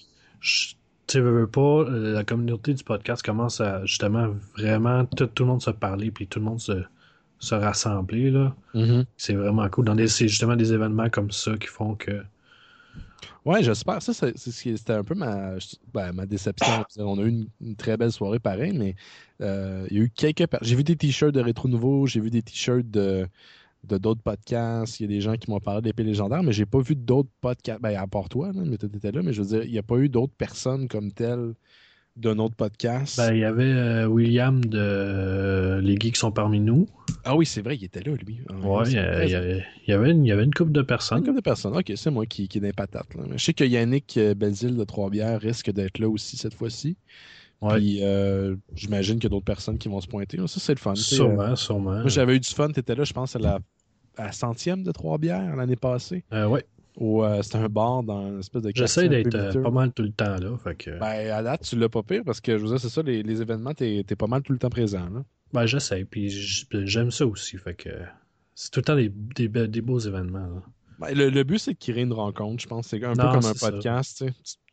tu 1.07 1.21
veux 1.21 1.47
pas, 1.47 1.85
la 1.89 2.25
communauté 2.25 2.75
du 2.75 2.83
podcast 2.83 3.25
commence 3.25 3.61
à 3.61 3.85
justement 3.85 4.35
vraiment 4.57 5.05
tout, 5.05 5.27
tout 5.27 5.45
le 5.45 5.51
monde 5.51 5.63
se 5.63 5.71
parler, 5.71 6.11
puis 6.11 6.27
tout 6.27 6.41
le 6.41 6.45
monde 6.47 6.61
se, 6.61 6.83
se 7.39 7.55
rassembler. 7.55 8.31
là. 8.31 8.55
Mm-hmm. 8.75 9.05
C'est 9.17 9.35
vraiment 9.35 9.69
cool. 9.69 9.85
Dans 9.85 10.07
c'est 10.09 10.29
justement 10.29 10.57
des 10.57 10.73
événements 10.73 11.09
comme 11.09 11.31
ça 11.31 11.57
qui 11.57 11.69
font 11.69 11.95
que 11.95 12.23
Ouais, 13.45 13.63
j'espère. 13.63 14.03
Ça, 14.03 14.13
c'était 14.13 14.93
un 14.93 15.05
peu 15.05 15.15
ma, 15.15 15.55
ben, 15.93 16.13
ma 16.13 16.27
déception. 16.27 16.85
On 16.99 17.19
a 17.19 17.23
eu 17.23 17.47
une, 17.61 17.77
très 17.77 17.97
belle 17.97 18.13
soirée 18.13 18.39
pareil, 18.39 18.73
mais 18.77 18.95
euh, 19.41 19.87
il 19.91 19.97
y 19.97 20.01
a 20.01 20.03
eu 20.05 20.11
quelques. 20.11 20.47
J'ai 20.63 20.77
vu 20.77 20.85
des 20.85 20.97
t-shirts 20.97 21.33
de 21.33 21.41
Rétro 21.41 21.69
Nouveau, 21.69 22.07
j'ai 22.07 22.21
vu 22.21 22.31
des 22.31 22.43
t-shirts 22.43 22.91
de 22.91 23.29
de 23.85 23.99
d'autres 23.99 24.23
podcasts. 24.23 25.01
Il 25.01 25.05
y 25.05 25.07
a 25.07 25.09
des 25.09 25.21
gens 25.21 25.37
qui 25.37 25.51
m'ont 25.51 25.61
parlé 25.61 25.83
d'épée 25.83 26.03
légendaire, 26.03 26.43
mais 26.43 26.53
j'ai 26.53 26.67
pas 26.67 26.81
vu 26.81 26.97
d'autres 26.97 27.31
podcasts. 27.41 27.81
Ben, 27.81 27.97
à 27.97 28.07
part 28.07 28.29
toi, 28.29 28.51
mais 28.55 28.77
tu 28.79 28.87
étais 28.87 29.13
là, 29.13 29.23
mais 29.23 29.33
je 29.33 29.43
veux 29.43 29.49
dire, 29.49 29.65
il 29.65 29.73
n'y 29.73 29.79
a 29.79 29.83
pas 29.83 29.99
eu 29.99 30.09
d'autres 30.09 30.35
personnes 30.37 30.89
comme 30.89 31.13
telles 31.13 31.55
d'un 32.17 32.39
autre 32.39 32.55
podcast. 32.55 33.17
Ben, 33.19 33.35
il 33.35 33.41
y 33.41 33.45
avait 33.45 33.65
euh, 33.65 34.07
William 34.07 34.65
de 34.65 34.79
euh, 34.79 35.81
Les 35.81 35.97
Geeks 35.99 36.17
sont 36.17 36.33
parmi 36.33 36.61
nous. 36.61 36.87
Ah 37.25 37.37
oui, 37.37 37.47
c'est 37.47 37.63
vrai, 37.63 37.77
il 37.77 37.85
était 37.85 38.03
là, 38.03 38.15
lui. 38.15 38.41
Ah, 38.49 38.55
ouais, 38.67 38.85
il 38.87 38.93
y, 38.93 39.93
avait 39.93 40.11
une, 40.11 40.25
il 40.25 40.29
y 40.29 40.33
avait 40.33 40.45
une 40.45 40.55
couple 40.55 40.73
de 40.73 40.83
personnes. 40.83 41.19
Une 41.19 41.25
couple 41.25 41.37
de 41.37 41.43
personnes, 41.43 41.77
ok, 41.77 41.93
c'est 41.97 42.11
moi 42.11 42.27
qui, 42.27 42.49
qui 42.49 42.59
est 42.59 42.61
des 42.61 42.73
patates. 42.73 43.09
Je 43.33 43.43
sais 43.43 43.53
que 43.53 43.65
Yannick 43.65 44.17
euh, 44.17 44.35
Belzile 44.35 44.77
de 44.77 44.85
Trois-Bières 44.85 45.41
risque 45.41 45.71
d'être 45.71 45.99
là 45.99 46.09
aussi 46.09 46.37
cette 46.37 46.55
fois-ci. 46.55 46.97
Puis 47.61 48.01
j'imagine 48.75 49.15
qu'il 49.15 49.25
y 49.25 49.27
a 49.27 49.31
d'autres 49.31 49.45
personnes 49.45 49.79
qui 49.79 49.89
vont 49.89 50.01
se 50.01 50.09
pointer. 50.09 50.39
Ça, 50.47 50.61
c'est 50.61 50.75
le 50.75 50.79
fun. 50.79 50.95
Sûrement, 50.95 51.57
sûrement. 51.57 52.01
Moi, 52.01 52.09
j'avais 52.09 52.37
eu 52.37 52.41
du 52.41 52.49
fun. 52.49 52.71
Tu 52.71 52.81
étais 52.81 52.95
là, 52.95 53.05
je 53.05 53.13
pense, 53.13 53.35
à 53.35 53.39
la, 53.39 53.59
à 54.17 54.33
centième 54.33 54.83
de 54.83 54.93
Trois-Bières 54.93 55.57
l'année 55.57 55.77
passée. 55.77 56.25
Euh, 56.33 56.47
ouais. 56.47 56.65
Ou 56.97 57.23
euh, 57.23 57.43
c'est 57.43 57.57
un 57.57 57.69
bar 57.69 58.03
dans 58.03 58.29
une 58.29 58.39
espèce 58.41 58.63
de 58.63 58.73
J'essaie 58.75 59.09
d'être 59.09 59.35
euh, 59.35 59.63
pas 59.63 59.71
mal 59.71 59.93
tout 59.93 60.03
le 60.03 60.13
temps 60.13 60.37
là. 60.39 60.57
Fait 60.65 60.75
que... 60.75 60.99
Ben, 60.99 61.31
à 61.31 61.43
date, 61.43 61.63
tu 61.63 61.77
l'as 61.77 61.91
pas 61.91 62.03
pire 62.03 62.23
parce 62.25 62.41
que 62.41 62.57
je 62.57 62.63
veux 62.63 62.69
dire, 62.71 62.81
c'est 62.81 62.89
ça, 62.89 63.03
les, 63.03 63.23
les 63.23 63.43
événements, 63.43 63.75
t'es 63.75 63.99
es 63.99 64.17
pas 64.17 64.27
mal 64.27 64.43
tout 64.43 64.53
le 64.53 64.59
temps 64.59 64.71
présent. 64.71 65.09
Là. 65.11 65.23
Ben, 65.53 65.67
j'essaie, 65.67 66.05
puis 66.05 66.31
j'aime 66.31 67.11
ça 67.11 67.27
aussi. 67.27 67.59
Fait 67.59 67.75
que 67.75 67.91
c'est 68.55 68.71
tout 68.71 68.81
le 68.81 68.85
temps 68.85 68.97
des, 68.97 69.11
des, 69.11 69.69
des 69.69 69.81
beaux 69.83 69.99
événements. 69.99 70.63
Ben, 70.99 71.15
le, 71.15 71.29
le, 71.29 71.45
but, 71.45 71.59
c'est 71.59 71.75
de 71.75 71.79
créer 71.79 72.03
une 72.03 72.15
rencontre, 72.15 72.63
je 72.63 72.67
pense. 72.67 72.89
C'est 72.89 73.05
un 73.05 73.13
peu 73.13 73.23
comme 73.23 73.45
un 73.45 73.55
podcast. 73.55 74.25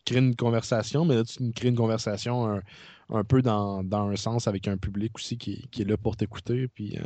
Tu 0.06 0.14
crées 0.14 0.20
une 0.20 0.36
conversation, 0.36 1.04
mais 1.04 1.16
là, 1.16 1.24
tu 1.26 1.52
crées 1.52 1.70
une 1.70 1.76
conversation 1.76 2.50
un, 2.50 2.62
un 3.10 3.24
peu 3.24 3.42
dans, 3.42 3.84
dans, 3.84 4.08
un 4.08 4.16
sens 4.16 4.48
avec 4.48 4.68
un 4.68 4.78
public 4.78 5.12
aussi 5.16 5.38
qui, 5.38 5.68
qui 5.72 5.82
est 5.82 5.86
là 5.86 5.98
pour 5.98 6.16
t'écouter. 6.16 6.70
Puis, 6.70 6.98
euh, 6.98 7.04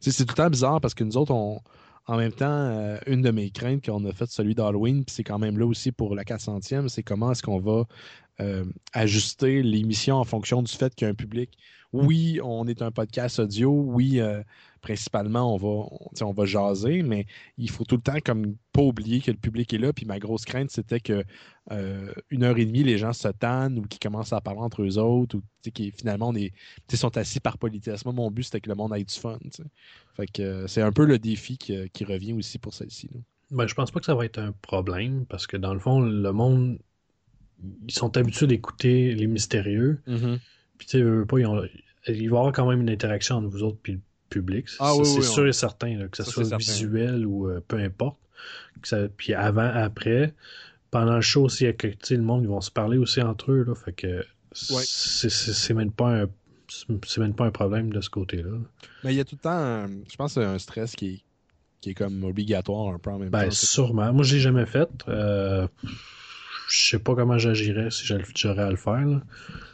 c'est 0.00 0.12
tout 0.24 0.32
le 0.32 0.34
temps 0.34 0.50
bizarre 0.50 0.80
parce 0.80 0.94
que 0.94 1.04
nous 1.04 1.16
autres, 1.18 1.32
on 1.32 1.60
en 2.06 2.16
même 2.18 2.32
temps, 2.32 2.46
euh, 2.46 2.98
une 3.06 3.22
de 3.22 3.30
mes 3.30 3.50
craintes 3.50 3.84
qu'on 3.84 4.04
a 4.04 4.12
fait 4.12 4.26
celui 4.26 4.54
d'Halloween, 4.54 5.04
puis 5.04 5.14
c'est 5.14 5.24
quand 5.24 5.38
même 5.38 5.58
là 5.58 5.66
aussi 5.66 5.90
pour 5.90 6.14
la 6.14 6.24
400e, 6.24 6.88
c'est 6.88 7.02
comment 7.02 7.32
est-ce 7.32 7.42
qu'on 7.42 7.60
va 7.60 7.84
euh, 8.40 8.64
ajuster 8.92 9.62
l'émission 9.62 10.16
en 10.16 10.24
fonction 10.24 10.62
du 10.62 10.72
fait 10.72 10.94
qu'il 10.94 11.12
public. 11.14 11.50
Oui, 11.92 12.40
on 12.42 12.66
est 12.66 12.82
un 12.82 12.90
podcast 12.90 13.38
audio, 13.38 13.70
oui, 13.70 14.20
euh, 14.20 14.42
principalement, 14.84 15.54
on 15.54 15.56
va, 15.56 15.86
on, 16.20 16.32
va 16.32 16.44
jaser, 16.44 17.02
mais 17.02 17.24
il 17.56 17.70
faut 17.70 17.84
tout 17.84 17.96
le 17.96 18.02
temps 18.02 18.18
comme 18.22 18.54
pas 18.70 18.82
oublier 18.82 19.22
que 19.22 19.30
le 19.30 19.38
public 19.38 19.72
est 19.72 19.78
là. 19.78 19.94
Puis 19.94 20.04
ma 20.04 20.18
grosse 20.18 20.44
crainte, 20.44 20.70
c'était 20.70 21.00
que 21.00 21.24
euh, 21.72 22.12
une 22.28 22.42
heure 22.42 22.58
et 22.58 22.66
demie, 22.66 22.82
les 22.82 22.98
gens 22.98 23.14
se 23.14 23.28
tannent 23.28 23.78
ou 23.78 23.82
qu'ils 23.82 23.98
commencent 23.98 24.34
à 24.34 24.42
parler 24.42 24.60
entre 24.60 24.82
eux 24.82 24.98
autres, 24.98 25.38
ou 25.38 25.42
qui 25.70 25.90
finalement 25.90 26.28
on 26.28 26.34
est, 26.34 26.52
sont 26.92 27.16
assis 27.16 27.40
par 27.40 27.56
politesse. 27.56 28.04
Moi, 28.04 28.12
mon 28.12 28.30
but, 28.30 28.42
c'était 28.42 28.60
que 28.60 28.68
le 28.68 28.74
monde 28.74 28.94
ait 28.94 29.04
du 29.04 29.14
fun. 29.14 29.38
Fait 30.16 30.26
que 30.26 30.66
c'est 30.66 30.82
un 30.82 30.92
peu 30.92 31.06
le 31.06 31.18
défi 31.18 31.56
qui, 31.56 32.04
revient 32.04 32.34
aussi 32.34 32.58
pour 32.58 32.74
celle-ci. 32.74 33.08
Ben, 33.50 33.66
je 33.66 33.74
pense 33.74 33.90
pas 33.90 34.00
que 34.00 34.06
ça 34.06 34.14
va 34.14 34.26
être 34.26 34.38
un 34.38 34.52
problème 34.52 35.24
parce 35.26 35.46
que 35.46 35.56
dans 35.56 35.72
le 35.72 35.80
fond, 35.80 36.00
le 36.00 36.32
monde, 36.32 36.78
ils 37.88 37.94
sont 37.94 38.18
habitués 38.18 38.46
d'écouter 38.46 39.14
les 39.14 39.26
mystérieux. 39.26 40.02
Mm-hmm. 40.06 40.38
Puis 40.76 40.86
tu 40.88 40.98
sais, 40.98 41.26
pas, 41.26 41.38
il 41.38 41.46
va 41.46 41.66
y 42.08 42.26
avoir 42.26 42.52
quand 42.52 42.68
même 42.68 42.82
une 42.82 42.90
interaction 42.90 43.36
entre 43.36 43.48
vous 43.48 43.62
autres 43.62 43.78
puis 43.82 43.98
public. 44.28 44.66
Ah 44.78 44.92
c'est 45.04 45.22
sûr 45.22 45.46
et 45.46 45.52
certain, 45.52 46.08
que 46.08 46.22
ce 46.22 46.30
soit 46.30 46.56
visuel 46.56 47.26
ou 47.26 47.48
euh, 47.48 47.60
peu 47.66 47.78
importe. 47.78 48.18
puis 49.16 49.34
avant, 49.34 49.70
après, 49.74 50.34
pendant 50.90 51.16
le 51.16 51.20
show 51.20 51.44
aussi, 51.44 51.66
le 51.66 52.18
monde, 52.18 52.42
ils 52.42 52.48
vont 52.48 52.60
se 52.60 52.70
parler 52.70 52.98
aussi 52.98 53.20
entre 53.20 53.52
eux. 53.52 53.64
Là, 53.64 53.74
fait 53.74 53.92
que 53.92 54.24
c'est 54.52 55.74
même 55.74 55.92
pas 55.92 56.22
un 56.22 56.26
c'est 56.66 57.18
même 57.18 57.34
pas 57.34 57.44
un 57.44 57.50
problème 57.50 57.92
de 57.92 58.00
ce 58.00 58.10
côté-là. 58.10 58.58
Mais 59.04 59.12
il 59.12 59.16
y 59.16 59.20
a 59.20 59.24
tout 59.24 59.36
le 59.36 59.40
temps, 59.40 59.86
je 60.10 60.16
pense, 60.16 60.36
un 60.36 60.58
stress 60.58 60.94
qui 60.96 61.06
est, 61.06 61.22
qui 61.80 61.90
est 61.90 61.94
comme 61.94 62.24
obligatoire 62.24 62.94
un 62.94 62.98
peu 62.98 63.10
en 63.10 63.18
même 63.18 63.30
ben, 63.30 63.50
Sûrement. 63.50 64.12
Moi, 64.12 64.24
je 64.24 64.34
l'ai 64.34 64.40
jamais 64.40 64.66
fait. 64.66 64.88
Euh, 65.08 65.68
je 66.68 66.88
sais 66.88 66.98
pas 66.98 67.14
comment 67.14 67.38
j'agirais 67.38 67.90
si 67.90 68.06
j'aurais 68.06 68.62
à 68.62 68.70
le 68.70 68.76
faire. 68.76 69.20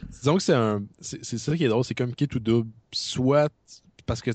Disons 0.09 0.35
que 0.35 0.43
c'est 0.43 0.53
un. 0.53 0.83
C'est 0.99 1.37
ça 1.37 1.55
qui 1.55 1.63
est 1.63 1.69
drôle, 1.69 1.83
c'est 1.83 1.95
comme 1.95 2.13
qui 2.13 2.27
tout 2.27 2.39
double. 2.39 2.69
Soit 2.91 3.51
parce 4.11 4.21
que 4.21 4.31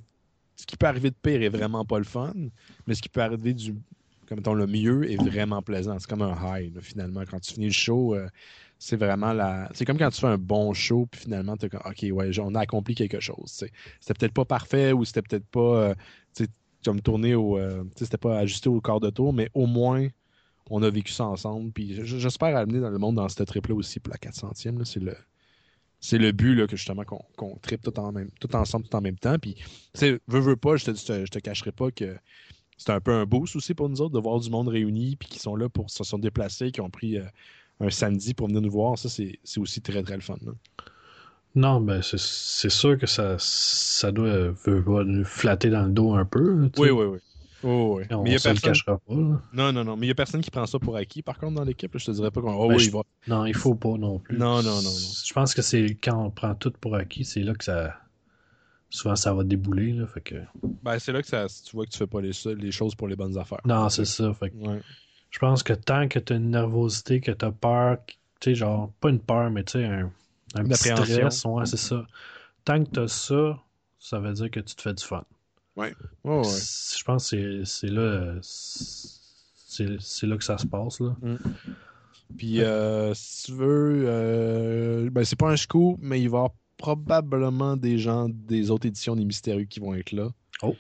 ce 0.56 0.64
qui 0.64 0.78
peut 0.78 0.86
arriver 0.86 1.10
de 1.10 1.16
pire 1.20 1.42
est 1.42 1.50
vraiment 1.50 1.84
pas 1.84 1.98
le 1.98 2.04
fun, 2.04 2.32
mais 2.86 2.94
ce 2.94 3.02
qui 3.02 3.10
peut 3.10 3.20
arriver 3.20 3.52
du 3.52 3.74
comme 4.26 4.38
mettons, 4.38 4.54
le 4.54 4.66
mieux 4.66 5.08
est 5.08 5.22
vraiment 5.22 5.60
plaisant. 5.62 5.98
C'est 5.98 6.08
comme 6.08 6.22
un 6.22 6.34
high, 6.42 6.80
finalement. 6.80 7.22
Quand 7.30 7.38
tu 7.38 7.52
finis 7.52 7.66
le 7.66 7.72
show, 7.72 8.14
euh, 8.14 8.26
c'est 8.78 8.96
vraiment 8.96 9.34
la. 9.34 9.70
C'est 9.74 9.84
comme 9.84 9.98
quand 9.98 10.08
tu 10.10 10.20
fais 10.20 10.26
un 10.26 10.38
bon 10.38 10.72
show, 10.72 11.06
puis 11.10 11.20
finalement, 11.20 11.56
tu 11.58 11.66
OK, 11.66 12.06
ouais, 12.10 12.40
on 12.40 12.54
a 12.54 12.60
accompli 12.60 12.94
quelque 12.94 13.20
chose. 13.20 13.64
C'était 14.00 14.14
peut-être 14.14 14.32
pas 14.32 14.46
parfait 14.46 14.92
ou 14.92 15.04
c'était 15.04 15.22
peut-être 15.22 15.46
pas. 15.46 15.94
Euh, 16.40 16.46
comme 16.84 17.00
tourné 17.02 17.34
au. 17.34 17.58
Euh, 17.58 17.84
c'était 17.94 18.16
pas 18.16 18.38
ajusté 18.38 18.70
au 18.70 18.80
corps 18.80 19.00
de 19.00 19.10
tour, 19.10 19.34
mais 19.34 19.50
au 19.52 19.66
moins, 19.66 20.08
on 20.70 20.82
a 20.82 20.88
vécu 20.88 21.12
ça 21.12 21.26
ensemble. 21.26 21.70
Puis 21.70 22.00
j'espère 22.02 22.56
amener 22.56 22.80
dans 22.80 22.90
le 22.90 22.98
monde 22.98 23.16
dans 23.16 23.28
cette 23.28 23.46
trip-là 23.46 23.74
aussi 23.74 24.00
pour 24.00 24.12
la 24.12 24.18
400e. 24.18 24.84
C'est 24.84 25.00
le 25.00 25.14
c'est 26.06 26.18
le 26.18 26.30
but 26.30 26.54
là, 26.54 26.68
que 26.68 26.76
justement 26.76 27.02
qu'on 27.04 27.56
tripe 27.62 27.82
tout, 27.82 27.98
en 27.98 28.12
même, 28.12 28.30
tout 28.38 28.54
ensemble, 28.54 28.86
tout 28.86 28.96
en 28.96 29.00
même 29.00 29.18
temps. 29.18 29.38
Puis, 29.40 29.56
veux, 30.00 30.20
veux 30.28 30.54
pas, 30.54 30.76
je 30.76 30.84
te, 30.84 30.94
je 30.94 31.04
te, 31.04 31.26
je 31.26 31.30
te 31.32 31.38
cacherai 31.40 31.72
pas 31.72 31.90
que 31.90 32.16
c'est 32.76 32.90
un 32.90 33.00
peu 33.00 33.12
un 33.12 33.24
boost 33.24 33.56
aussi 33.56 33.74
pour 33.74 33.88
nous 33.88 34.00
autres 34.00 34.14
de 34.14 34.20
voir 34.20 34.38
du 34.38 34.48
monde 34.48 34.68
réuni 34.68 35.16
puis 35.16 35.28
qui 35.28 35.40
sont 35.40 35.56
là 35.56 35.68
pour 35.68 35.90
se 35.90 36.04
sont 36.04 36.18
déplacés, 36.18 36.70
qui 36.70 36.80
ont 36.80 36.90
pris 36.90 37.18
euh, 37.18 37.24
un 37.80 37.90
samedi 37.90 38.34
pour 38.34 38.46
venir 38.46 38.62
nous 38.62 38.70
voir. 38.70 38.96
Ça, 38.96 39.08
c'est 39.08 39.40
aussi 39.58 39.80
très, 39.80 40.00
très 40.04 40.14
le 40.14 40.20
fun. 40.20 40.36
Là. 40.46 40.52
Non, 41.56 41.80
ben 41.80 42.02
c'est 42.02 42.70
sûr 42.70 42.98
que 42.98 43.08
ça, 43.08 43.34
ça 43.40 44.12
doit 44.12 44.28
euh, 44.28 44.52
veut, 44.64 44.84
nous 45.04 45.24
flatter 45.24 45.70
dans 45.70 45.86
le 45.86 45.90
dos 45.90 46.14
un 46.14 46.24
peu. 46.24 46.70
Oui, 46.78 46.90
oui, 46.90 47.04
oui. 47.06 47.18
Oh, 47.66 47.98
oui. 47.98 48.04
On 48.10 48.22
mais 48.22 48.30
y 48.30 48.34
a 48.34 48.36
personne... 48.36 48.54
le 48.54 48.60
cachera 48.60 48.98
pas. 48.98 49.14
Non, 49.14 49.40
non, 49.72 49.84
non. 49.84 49.96
Mais 49.96 50.06
il 50.06 50.08
n'y 50.08 50.12
a 50.12 50.14
personne 50.14 50.40
qui 50.40 50.50
prend 50.50 50.66
ça 50.66 50.78
pour 50.78 50.96
acquis, 50.96 51.22
par 51.22 51.38
contre, 51.38 51.54
dans 51.54 51.64
l'équipe. 51.64 51.90
Je 51.98 52.06
te 52.06 52.10
dirais 52.12 52.30
pas 52.30 52.40
qu'on. 52.40 52.54
Oh, 52.54 52.68
ben, 52.68 52.76
oui, 52.76 52.82
je... 52.82 52.88
il 52.88 52.92
va. 52.92 53.02
Non, 53.26 53.44
il 53.44 53.54
faut 53.54 53.74
pas 53.74 53.96
non 53.98 54.20
plus. 54.20 54.38
Non, 54.38 54.62
non, 54.62 54.76
non, 54.76 54.82
non. 54.82 54.90
Je 55.24 55.32
pense 55.32 55.52
que 55.52 55.62
c'est 55.62 55.84
quand 56.02 56.24
on 56.24 56.30
prend 56.30 56.54
tout 56.54 56.72
pour 56.80 56.94
acquis, 56.94 57.24
c'est 57.24 57.42
là 57.42 57.54
que 57.54 57.64
ça. 57.64 57.96
Souvent, 58.88 59.16
ça 59.16 59.34
va 59.34 59.42
débouler. 59.42 59.92
Là, 59.92 60.06
fait 60.06 60.20
que... 60.20 60.36
Ben, 60.82 60.98
c'est 61.00 61.12
là 61.12 61.20
que 61.20 61.28
ça... 61.28 61.46
tu 61.48 61.74
vois 61.74 61.86
que 61.86 61.90
tu 61.90 61.98
fais 61.98 62.06
pas 62.06 62.20
les, 62.20 62.30
les 62.56 62.70
choses 62.70 62.94
pour 62.94 63.08
les 63.08 63.16
bonnes 63.16 63.36
affaires. 63.36 63.60
Non, 63.64 63.88
c'est 63.88 64.04
ça. 64.04 64.32
Fait 64.32 64.50
que... 64.50 64.56
ouais. 64.56 64.80
Je 65.30 65.40
pense 65.40 65.62
que 65.62 65.72
tant 65.72 66.06
que 66.08 66.18
tu 66.18 66.32
as 66.32 66.36
une 66.36 66.50
nervosité, 66.50 67.20
que 67.20 67.32
tu 67.32 67.44
as 67.44 67.50
peur, 67.50 67.98
tu 68.06 68.16
sais, 68.40 68.54
genre, 68.54 68.92
pas 69.00 69.10
une 69.10 69.18
peur, 69.18 69.50
mais 69.50 69.64
tu 69.64 69.72
sais, 69.72 69.84
un, 69.84 70.10
un 70.54 70.64
petit 70.64 70.88
stress, 70.88 71.44
ouais, 71.44 71.66
c'est 71.66 71.76
ça. 71.76 72.06
Tant 72.64 72.82
que 72.82 72.90
tu 72.90 73.00
as 73.00 73.08
ça, 73.08 73.58
ça 73.98 74.20
veut 74.20 74.32
dire 74.32 74.50
que 74.50 74.60
tu 74.60 74.74
te 74.76 74.80
fais 74.80 74.94
du 74.94 75.04
fun. 75.04 75.24
Ouais. 75.76 75.94
ouais. 76.24 76.42
Je 76.44 77.04
pense 77.04 77.30
que 77.30 77.64
c'est 77.64 77.88
là, 77.88 78.36
c'est 78.40 80.26
là 80.26 80.36
que 80.36 80.44
ça 80.44 80.58
se 80.58 80.66
passe. 80.66 81.00
Là. 81.00 81.16
Mm. 81.20 81.36
Puis, 82.36 82.62
euh, 82.62 83.14
si 83.14 83.44
tu 83.44 83.52
veux, 83.52 84.04
euh, 84.06 85.10
ben, 85.10 85.24
c'est 85.24 85.38
pas 85.38 85.50
un 85.50 85.56
scoop, 85.56 85.98
mais 86.00 86.20
il 86.20 86.28
va 86.28 86.38
y 86.38 86.40
avoir 86.40 86.54
probablement 86.76 87.76
des 87.76 87.98
gens 87.98 88.28
des 88.28 88.70
autres 88.70 88.86
éditions 88.86 89.16
des 89.16 89.24
Mystérieux 89.24 89.64
qui 89.64 89.80
vont 89.80 89.94
être 89.94 90.12
là. 90.12 90.28
Oh. 90.62 90.74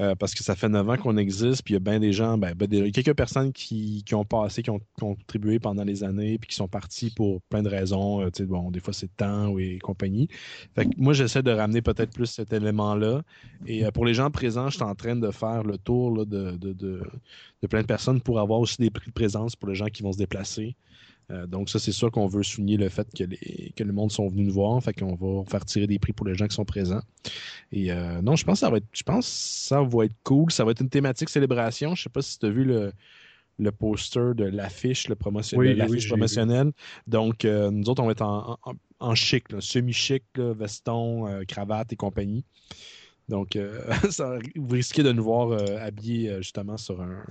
Euh, 0.00 0.14
parce 0.14 0.32
que 0.34 0.44
ça 0.44 0.54
fait 0.54 0.68
9 0.68 0.88
ans 0.90 0.96
qu'on 0.96 1.16
existe, 1.16 1.64
puis 1.64 1.72
il 1.72 1.76
y 1.76 1.76
a 1.76 1.80
bien 1.80 1.98
des 1.98 2.12
gens, 2.12 2.38
ben, 2.38 2.54
ben, 2.54 2.92
quelques 2.92 3.14
personnes 3.14 3.52
qui, 3.52 4.04
qui, 4.06 4.14
ont 4.14 4.24
passé, 4.24 4.62
qui 4.62 4.70
ont 4.70 4.80
contribué 4.98 5.58
pendant 5.58 5.82
les 5.82 6.04
années, 6.04 6.38
puis 6.38 6.48
qui 6.48 6.54
sont 6.54 6.68
partis 6.68 7.10
pour 7.10 7.42
plein 7.42 7.64
de 7.64 7.68
raisons. 7.68 8.22
Euh, 8.22 8.30
bon, 8.40 8.70
des 8.70 8.78
fois, 8.78 8.92
c'est 8.92 9.14
temps 9.16 9.58
et 9.58 9.78
compagnie. 9.78 10.28
Fait 10.76 10.84
que 10.84 10.90
moi, 10.98 11.14
j'essaie 11.14 11.42
de 11.42 11.50
ramener 11.50 11.82
peut-être 11.82 12.12
plus 12.12 12.26
cet 12.26 12.52
élément-là. 12.52 13.22
Et 13.66 13.84
euh, 13.84 13.90
pour 13.90 14.04
les 14.04 14.14
gens 14.14 14.30
présents, 14.30 14.68
je 14.68 14.76
suis 14.76 14.84
en 14.84 14.94
train 14.94 15.16
de 15.16 15.30
faire 15.32 15.64
le 15.64 15.78
tour 15.78 16.24
de, 16.24 16.52
de, 16.52 16.72
de, 16.72 17.66
plein 17.68 17.82
de 17.82 17.86
personnes 17.86 18.20
pour 18.20 18.38
avoir 18.38 18.60
aussi 18.60 18.76
des 18.78 18.90
prix 18.90 19.08
de 19.08 19.14
présence 19.14 19.56
pour 19.56 19.68
les 19.68 19.74
gens 19.74 19.86
qui 19.86 20.04
vont 20.04 20.12
se 20.12 20.18
déplacer. 20.18 20.76
Euh, 21.30 21.46
donc, 21.46 21.68
ça, 21.68 21.78
c'est 21.78 21.92
sûr 21.92 22.10
qu'on 22.10 22.26
veut 22.26 22.42
souligner 22.42 22.76
le 22.76 22.88
fait 22.88 23.06
que, 23.14 23.24
les, 23.24 23.72
que 23.76 23.84
le 23.84 23.92
monde 23.92 24.10
sont 24.10 24.28
venus 24.28 24.46
nous 24.46 24.54
voir. 24.54 24.82
Fait 24.82 24.94
qu'on 24.94 25.14
va 25.14 25.44
faire 25.44 25.64
tirer 25.64 25.86
des 25.86 25.98
prix 25.98 26.12
pour 26.12 26.26
les 26.26 26.34
gens 26.34 26.46
qui 26.46 26.54
sont 26.54 26.64
présents. 26.64 27.02
Et 27.70 27.92
euh, 27.92 28.22
non, 28.22 28.36
je 28.36 28.44
pense 28.44 28.54
que 28.54 28.60
ça 28.60 28.70
va 28.70 28.78
être, 28.78 28.88
je 28.92 29.02
pense 29.02 29.26
ça 29.26 29.82
va 29.82 30.04
être 30.04 30.16
cool. 30.24 30.50
Ça 30.50 30.64
va 30.64 30.70
être 30.70 30.80
une 30.80 30.88
thématique 30.88 31.28
célébration. 31.28 31.94
Je 31.94 32.04
sais 32.04 32.08
pas 32.08 32.22
si 32.22 32.38
tu 32.38 32.46
as 32.46 32.50
vu 32.50 32.64
le, 32.64 32.92
le 33.58 33.72
poster 33.72 34.34
de 34.34 34.44
l'affiche, 34.44 35.08
le 35.08 35.16
promotionnel, 35.16 35.76
l'affiche 35.76 36.08
promotionnelle. 36.08 36.72
Donc, 37.06 37.44
euh, 37.44 37.70
nous 37.70 37.88
autres, 37.90 38.02
on 38.02 38.06
va 38.06 38.12
être 38.12 38.58
en, 39.00 39.14
chic, 39.14 39.44
semi-chic, 39.60 40.24
veston, 40.36 41.44
cravate 41.46 41.92
et 41.92 41.96
compagnie. 41.96 42.44
Donc, 43.28 43.58
ça, 44.10 44.38
vous 44.56 44.74
risquez 44.74 45.02
de 45.02 45.12
nous 45.12 45.24
voir 45.24 45.52
habillés 45.82 46.38
justement 46.38 46.78
sur 46.78 47.02
un, 47.02 47.22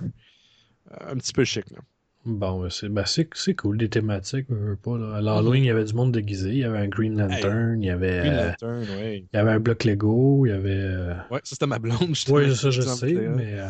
un 1.00 1.16
petit 1.16 1.32
peu 1.32 1.44
chic. 1.44 1.68
Là. 1.70 1.80
Bon, 2.28 2.68
c'est 2.68 2.90
ben 2.90 3.04
c'est 3.06 3.54
cool, 3.54 3.78
des 3.78 3.88
thématiques, 3.88 4.48
pas. 4.82 4.98
Là. 4.98 5.14
À 5.14 5.20
l'Halloween, 5.22 5.64
il 5.64 5.68
y 5.68 5.70
avait 5.70 5.84
du 5.84 5.94
monde 5.94 6.12
déguisé, 6.12 6.50
il 6.50 6.58
y 6.58 6.64
avait 6.64 6.78
un 6.78 6.88
Green 6.88 7.18
Lantern, 7.18 7.82
il 7.82 7.86
y 7.86 7.90
avait. 7.90 8.18
Green 8.20 8.36
Lantern, 8.36 8.86
oui. 9.00 9.26
Il 9.32 9.36
y 9.36 9.38
avait 9.38 9.50
un 9.50 9.60
bloc 9.60 9.84
Lego, 9.84 10.44
il 10.44 10.50
y 10.50 10.52
avait. 10.52 10.70
Euh, 10.70 11.14
ouais, 11.30 11.40
ça 11.42 11.54
c'était 11.54 11.66
ma 11.66 11.78
blonde, 11.78 12.14
je 12.14 12.30
Oui, 12.30 12.54
ça 12.54 12.70
je 12.70 12.82
sais, 12.82 13.14
mais. 13.14 13.60
Euh, 13.60 13.68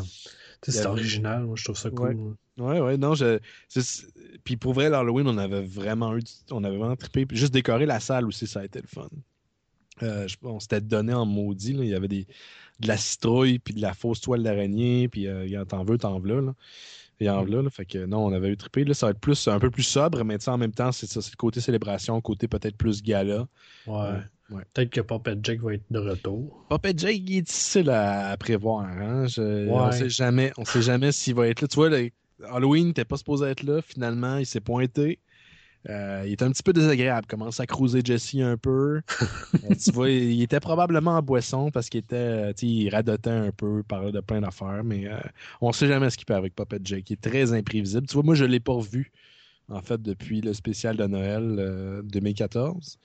c'est 0.67 0.87
original, 0.87 1.45
moi 1.45 1.55
je 1.57 1.63
trouve 1.63 1.79
ça 1.79 1.91
cool. 1.91 2.35
Ouais, 2.59 2.81
ouais, 2.81 2.97
non, 2.97 3.15
je. 3.15 3.39
Puis 4.43 4.57
pour 4.57 4.73
vrai, 4.73 4.91
l'Halloween, 4.91 5.29
on 5.29 5.39
avait 5.39 5.63
vraiment 5.63 6.17
eu. 6.17 6.23
On 6.51 6.65
avait 6.65 6.79
vraiment 6.79 6.97
trippé. 6.97 7.27
Puis 7.27 7.37
juste 7.37 7.55
décorer 7.55 7.87
la 7.87 8.01
salle 8.01 8.27
aussi, 8.27 8.49
ça 8.49 8.61
a 8.61 8.65
été 8.65 8.81
le 8.81 8.89
fun. 8.89 9.09
Euh, 10.03 10.27
on 10.43 10.59
s'était 10.59 10.81
donné 10.81 11.15
en 11.15 11.27
maudit, 11.27 11.75
là. 11.75 11.85
il 11.85 11.91
y 11.91 11.95
avait 11.95 12.09
des, 12.09 12.27
de 12.81 12.89
la 12.89 12.97
citrouille, 12.97 13.61
puis 13.61 13.75
de 13.75 13.81
la 13.81 13.95
fausse 13.95 14.21
toile 14.21 14.43
d'araignée, 14.43 15.09
puis 15.09 15.29
euh, 15.29 15.65
t'en 15.65 15.85
veux, 15.85 15.99
t'en 15.99 16.19
veux, 16.19 16.41
là 16.41 16.55
et 17.21 17.29
en 17.29 17.45
là, 17.45 17.69
Fait 17.71 17.85
que 17.85 18.05
non, 18.07 18.27
on 18.27 18.33
avait 18.33 18.49
eu 18.49 18.57
trippé. 18.57 18.85
Là, 18.85 18.95
ça 18.95 19.07
va 19.07 19.11
être 19.11 19.21
plus, 19.21 19.49
un 19.49 19.59
peu 19.59 19.71
plus 19.71 19.83
sobre, 19.83 20.25
mais 20.25 20.37
en 20.49 20.59
même 20.59 20.73
temps, 20.73 20.93
c'est 20.93 21.07
ça, 21.07 21.21
c'est 21.21 21.33
le 21.33 21.37
côté 21.37 21.61
célébration, 21.61 22.15
le 22.15 22.21
côté 22.21 22.47
peut-être 22.47 22.77
plus 22.77 23.03
gala. 23.03 23.49
Ouais. 23.87 24.11
ouais. 24.51 24.63
Peut-être 24.73 24.91
que 24.91 25.01
Puppet 25.01 25.37
Jake 25.43 25.61
va 25.61 25.75
être 25.75 25.85
de 25.91 25.99
retour. 25.99 26.65
Puppet 26.71 26.95
Jake, 26.97 27.23
il 27.27 27.39
est 27.39 27.43
difficile 27.43 27.91
à, 27.91 28.37
prévoir. 28.37 28.85
Hein? 28.85 29.27
On 29.37 29.93
sait 29.93 30.09
jamais, 30.09 30.53
on 30.59 30.65
sait 30.65 30.83
jamais 30.83 31.11
s'il 31.11 31.35
va 31.35 31.49
être 31.49 31.61
là. 31.61 31.69
Tu 31.69 31.77
vois, 31.77 31.91
Halloween, 32.51 32.93
t'es 32.93 33.05
pas 33.05 33.17
supposé 33.17 33.47
être 33.47 33.65
là. 33.65 33.83
Finalement, 33.83 34.37
il 34.37 34.47
s'est 34.47 34.61
pointé. 34.61 35.19
Euh, 35.89 36.25
il 36.27 36.33
était 36.33 36.45
un 36.45 36.51
petit 36.51 36.63
peu 36.63 36.73
désagréable, 36.73 37.27
commence 37.27 37.61
à 37.61 37.67
cruiser 37.67 38.01
Jesse 38.05 38.35
un 38.37 38.57
peu. 38.57 39.01
Euh, 39.65 39.75
tu 39.83 39.91
vois, 39.93 40.11
il 40.11 40.43
était 40.43 40.61
probablement 40.61 41.13
en 41.13 41.23
boisson 41.23 41.71
parce 41.71 41.89
qu'il 41.89 42.01
était, 42.01 42.17
euh, 42.17 42.53
il 42.63 42.89
radotait 42.91 43.31
un 43.31 43.51
peu, 43.51 43.83
parlait 43.83 44.13
de 44.13 44.21
plein 44.21 44.41
d'affaires, 44.41 44.83
mais 44.85 45.09
on 45.61 45.69
ne 45.69 45.73
sait 45.73 45.87
jamais 45.87 46.11
ce 46.11 46.17
qu'il 46.17 46.27
peut 46.27 46.35
avec 46.35 46.55
Puppet 46.55 46.79
Jake. 46.85 47.11
Il 47.11 47.15
est 47.15 47.17
très 47.21 47.53
imprévisible. 47.53 48.07
Tu 48.07 48.15
vois, 48.15 48.23
moi, 48.23 48.35
je 48.35 48.45
ne 48.45 48.51
l'ai 48.51 48.61
pas 48.61 48.75
revu, 48.75 49.11
en 49.69 49.81
fait, 49.81 50.01
depuis 50.01 50.41
le 50.41 50.53
spécial 50.53 50.97
de 50.97 51.07
Noël 51.07 52.03
2014. 52.05 52.99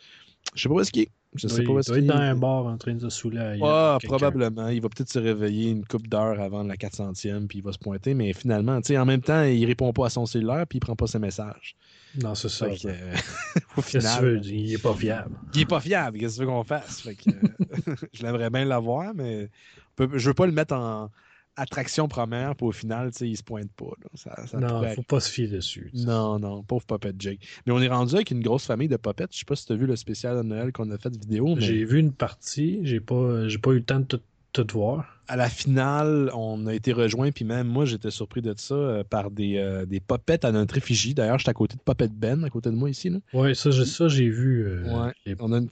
Je 0.53 0.61
sais 0.61 0.69
pas 0.69 0.75
où 0.75 0.79
est-ce 0.81 0.91
qu'il 0.91 1.03
est. 1.03 1.11
Je 1.35 1.47
sais 1.47 1.63
pas 1.63 1.71
où 1.71 1.79
est-ce 1.79 1.91
qu'il 1.91 2.03
est. 2.03 2.07
dans 2.07 2.17
un 2.17 2.35
bar 2.35 2.65
en 2.65 2.77
train 2.77 2.93
de 2.93 2.99
se 2.99 3.09
saouler. 3.09 3.59
Ah, 3.63 3.97
probablement. 4.03 4.67
Il 4.67 4.81
va 4.81 4.89
peut-être 4.89 5.09
se 5.09 5.19
réveiller 5.19 5.71
une 5.71 5.85
couple 5.85 6.09
d'heures 6.09 6.39
avant 6.39 6.63
la 6.63 6.75
400e, 6.75 7.47
puis 7.47 7.59
il 7.59 7.63
va 7.63 7.71
se 7.71 7.79
pointer, 7.79 8.13
mais 8.13 8.33
finalement, 8.33 8.79
en 8.79 9.05
même 9.05 9.21
temps, 9.21 9.43
il 9.43 9.65
répond 9.65 9.91
pas 9.93 10.07
à 10.07 10.09
son 10.09 10.25
cellulaire, 10.25 10.65
puis 10.67 10.77
il 10.77 10.81
prend 10.81 10.95
pas 10.95 11.07
ses 11.07 11.19
messages. 11.19 11.75
Non, 12.21 12.35
c'est 12.35 12.49
ça. 12.49 12.67
Que, 12.67 12.87
euh, 12.87 13.15
au 13.77 13.81
final, 13.81 14.41
il 14.45 14.73
est 14.73 14.81
pas 14.81 14.93
fiable. 14.93 15.35
Il 15.53 15.61
est 15.61 15.65
pas 15.65 15.79
fiable. 15.79 16.19
Qu'est-ce 16.19 16.35
que 16.35 16.41
tu 16.41 16.45
veux 16.45 16.51
qu'on 16.51 16.63
fasse? 16.63 17.01
Fait 17.01 17.15
que, 17.15 17.29
euh, 17.29 17.95
je 18.13 18.23
l'aimerais 18.23 18.49
bien 18.49 18.65
l'avoir, 18.65 19.13
mais 19.15 19.49
je 19.97 20.27
veux 20.27 20.33
pas 20.33 20.45
le 20.45 20.51
mettre 20.51 20.75
en 20.75 21.09
attraction 21.55 22.07
première, 22.07 22.55
puis 22.55 22.65
au 22.65 22.71
final, 22.71 23.11
il 23.21 23.37
se 23.37 23.43
pointe 23.43 23.71
pas. 23.73 23.91
Ça, 24.15 24.47
ça 24.47 24.59
non, 24.59 24.83
faut 24.95 25.03
pas 25.03 25.19
se 25.19 25.29
fier 25.29 25.47
dessus. 25.47 25.91
Non, 25.93 26.39
non, 26.39 26.63
pauvre 26.63 26.85
Puppet 26.85 27.13
Jake. 27.17 27.39
Mais 27.65 27.73
on 27.73 27.79
est 27.79 27.87
rendu 27.87 28.15
avec 28.15 28.31
une 28.31 28.41
grosse 28.41 28.65
famille 28.65 28.87
de 28.87 28.97
Puppets. 28.97 29.27
Je 29.31 29.39
sais 29.39 29.45
pas 29.45 29.55
si 29.55 29.65
tu 29.65 29.73
as 29.73 29.75
vu 29.75 29.85
le 29.85 29.95
spécial 29.95 30.37
de 30.37 30.43
Noël 30.43 30.71
qu'on 30.71 30.89
a 30.91 30.97
fait 30.97 31.11
de 31.11 31.19
vidéo. 31.19 31.55
Mais... 31.55 31.61
J'ai 31.61 31.85
vu 31.85 31.99
une 31.99 32.13
partie. 32.13 32.79
J'ai 32.83 32.99
pas, 32.99 33.47
j'ai 33.47 33.59
pas 33.59 33.71
eu 33.71 33.77
le 33.77 33.83
temps 33.83 33.99
de 33.99 34.05
tout 34.05 34.21
tout 34.53 34.67
voir. 34.71 35.05
À 35.27 35.35
la 35.35 35.49
finale, 35.49 36.29
on 36.33 36.67
a 36.67 36.73
été 36.73 36.93
rejoint, 36.93 37.31
puis 37.31 37.43
même 37.43 37.67
moi, 37.67 37.85
j'étais 37.85 38.11
surpris 38.11 38.41
de 38.41 38.53
ça 38.55 38.75
euh, 38.75 39.03
par 39.03 39.31
des, 39.31 39.57
euh, 39.57 39.85
des 39.85 39.99
popettes 39.99 40.45
à 40.45 40.51
notre 40.51 40.77
effigie. 40.77 41.13
D'ailleurs, 41.13 41.39
j'étais 41.39 41.49
à 41.49 41.53
côté 41.53 41.75
de 41.75 41.81
Popette 41.81 42.13
Ben, 42.13 42.43
à 42.43 42.49
côté 42.49 42.69
de 42.69 42.75
moi 42.75 42.89
ici. 42.89 43.11
Oui, 43.33 43.55
ça, 43.55 43.69
j'ai 43.71 44.29
vu. 44.29 44.65
Euh, 44.65 45.11
on 45.39 45.51
a 45.51 45.57
une 45.57 45.69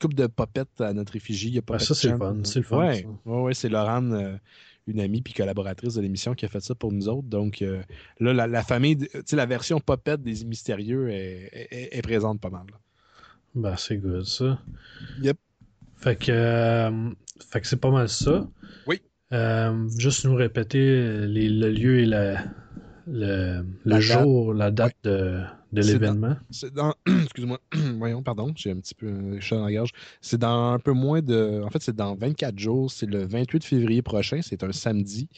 coupe 0.00 0.14
de 0.14 0.26
popettes 0.26 0.80
à 0.80 0.92
notre 0.92 1.16
effigie. 1.16 1.60
ça, 1.78 1.94
c'est 1.94 2.10
le 2.10 2.18
fun. 2.18 2.38
C'est 2.44 2.58
le 2.58 2.64
fun. 2.64 2.78
Ouais, 2.78 3.06
ouais, 3.24 3.54
c'est 3.54 3.68
Laurent, 3.68 4.38
une 4.86 5.00
amie 5.00 5.20
puis 5.20 5.34
collaboratrice 5.34 5.94
de 5.94 6.00
l'émission 6.00 6.34
qui 6.34 6.44
a 6.44 6.48
fait 6.48 6.60
ça 6.60 6.74
pour 6.74 6.92
nous 6.92 7.08
autres. 7.08 7.28
Donc 7.28 7.62
là, 8.20 8.46
la, 8.46 8.62
famille, 8.62 8.96
tu 8.96 9.08
sais, 9.24 9.36
la 9.36 9.46
version 9.46 9.78
popette 9.80 10.22
des 10.22 10.44
mystérieux 10.44 11.10
est, 11.10 12.02
présente 12.02 12.40
pas 12.40 12.50
mal. 12.50 12.66
Ben, 13.54 13.74
c'est 13.76 13.96
good, 13.96 14.24
ça. 14.24 14.58
Yep. 15.22 15.38
Fait 15.96 16.16
que 16.16 16.90
fait 17.50 17.60
que 17.60 17.66
c'est 17.66 17.80
pas 17.80 17.90
mal 17.90 18.08
ça. 18.08 18.46
Oui. 18.86 19.02
Euh, 19.32 19.88
juste 19.98 20.24
nous 20.24 20.34
répéter 20.34 21.26
les, 21.26 21.48
le 21.48 21.70
lieu 21.70 22.00
et 22.00 22.06
la, 22.06 22.44
le, 23.06 23.64
le 23.84 24.00
jour, 24.00 24.54
la 24.54 24.70
date 24.70 24.96
de, 25.04 25.40
de 25.72 25.82
l'événement. 25.82 26.36
C'est 26.50 26.72
dans. 26.72 26.94
Excuse-moi. 27.06 27.58
Voyons, 27.98 28.22
pardon, 28.22 28.52
j'ai 28.56 28.70
un 28.70 28.76
petit 28.76 28.94
peu 28.94 29.08
un 29.08 29.40
chat 29.40 29.56
dans 29.56 29.66
la 29.66 29.72
gorge. 29.72 29.90
C'est 30.20 30.38
dans 30.38 30.72
un 30.72 30.78
peu 30.78 30.92
moins 30.92 31.20
de. 31.20 31.62
En 31.64 31.70
fait, 31.70 31.82
c'est 31.82 31.96
dans 31.96 32.14
24 32.14 32.58
jours. 32.58 32.90
C'est 32.90 33.06
le 33.06 33.26
28 33.26 33.64
février 33.64 34.02
prochain. 34.02 34.40
C'est 34.42 34.62
un 34.62 34.72
samedi. 34.72 35.28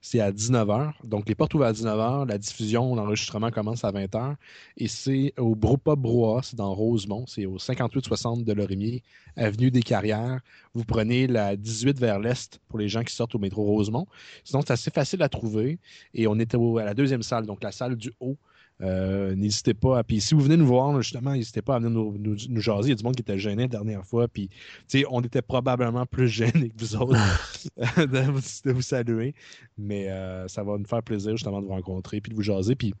C'est 0.00 0.20
à 0.20 0.32
19h. 0.32 0.92
Donc, 1.04 1.28
les 1.28 1.34
portes 1.34 1.54
ouvrent 1.54 1.64
à 1.64 1.72
19h. 1.72 2.28
La 2.28 2.38
diffusion, 2.38 2.94
l'enregistrement 2.94 3.50
commence 3.50 3.84
à 3.84 3.92
20h. 3.92 4.34
Et 4.76 4.88
c'est 4.88 5.32
au 5.38 5.54
Bropa 5.54 5.96
Broa. 5.96 6.40
C'est 6.42 6.56
dans 6.56 6.74
Rosemont. 6.74 7.24
C'est 7.26 7.46
au 7.46 7.58
5860 7.58 8.44
de 8.44 8.52
Lorimier, 8.52 9.02
avenue 9.36 9.70
des 9.70 9.82
Carrières. 9.82 10.40
Vous 10.74 10.84
prenez 10.84 11.26
la 11.26 11.56
18 11.56 11.98
vers 11.98 12.18
l'est 12.18 12.60
pour 12.68 12.78
les 12.78 12.88
gens 12.88 13.02
qui 13.02 13.14
sortent 13.14 13.34
au 13.34 13.38
métro 13.38 13.64
Rosemont. 13.64 14.06
Sinon, 14.44 14.62
c'est 14.66 14.72
assez 14.72 14.90
facile 14.90 15.22
à 15.22 15.28
trouver. 15.28 15.78
Et 16.12 16.26
on 16.26 16.38
est 16.38 16.54
à 16.54 16.84
la 16.84 16.94
deuxième 16.94 17.22
salle, 17.22 17.46
donc 17.46 17.62
la 17.62 17.72
salle 17.72 17.96
du 17.96 18.12
haut. 18.20 18.36
Euh, 18.82 19.34
n'hésitez 19.34 19.74
pas. 19.74 19.98
À... 19.98 20.04
Puis 20.04 20.20
si 20.20 20.34
vous 20.34 20.40
venez 20.40 20.56
nous 20.56 20.66
voir, 20.66 21.00
justement, 21.00 21.32
n'hésitez 21.32 21.62
pas 21.62 21.76
à 21.76 21.78
venir 21.78 21.90
nous, 21.90 22.16
nous, 22.18 22.60
jaser. 22.60 22.88
Il 22.88 22.90
y 22.90 22.92
a 22.92 22.96
du 22.96 23.04
monde 23.04 23.16
qui 23.16 23.22
était 23.22 23.38
gêné 23.38 23.62
la 23.62 23.68
dernière 23.68 24.04
fois. 24.04 24.28
Puis, 24.28 24.50
on 25.10 25.20
était 25.22 25.42
probablement 25.42 26.06
plus 26.06 26.28
gênés 26.28 26.70
que 26.70 26.78
vous 26.78 26.96
autres 26.96 27.18
de, 27.96 28.70
vous, 28.72 28.82
saluer. 28.82 29.34
Mais 29.78 30.08
euh, 30.10 30.46
ça 30.48 30.62
va 30.62 30.78
nous 30.78 30.86
faire 30.86 31.02
plaisir, 31.02 31.32
justement, 31.32 31.60
de 31.60 31.66
vous 31.66 31.72
rencontrer 31.72 32.20
puis 32.20 32.30
de 32.30 32.36
vous 32.36 32.42
jaser. 32.42 32.74
Puis 32.74 32.94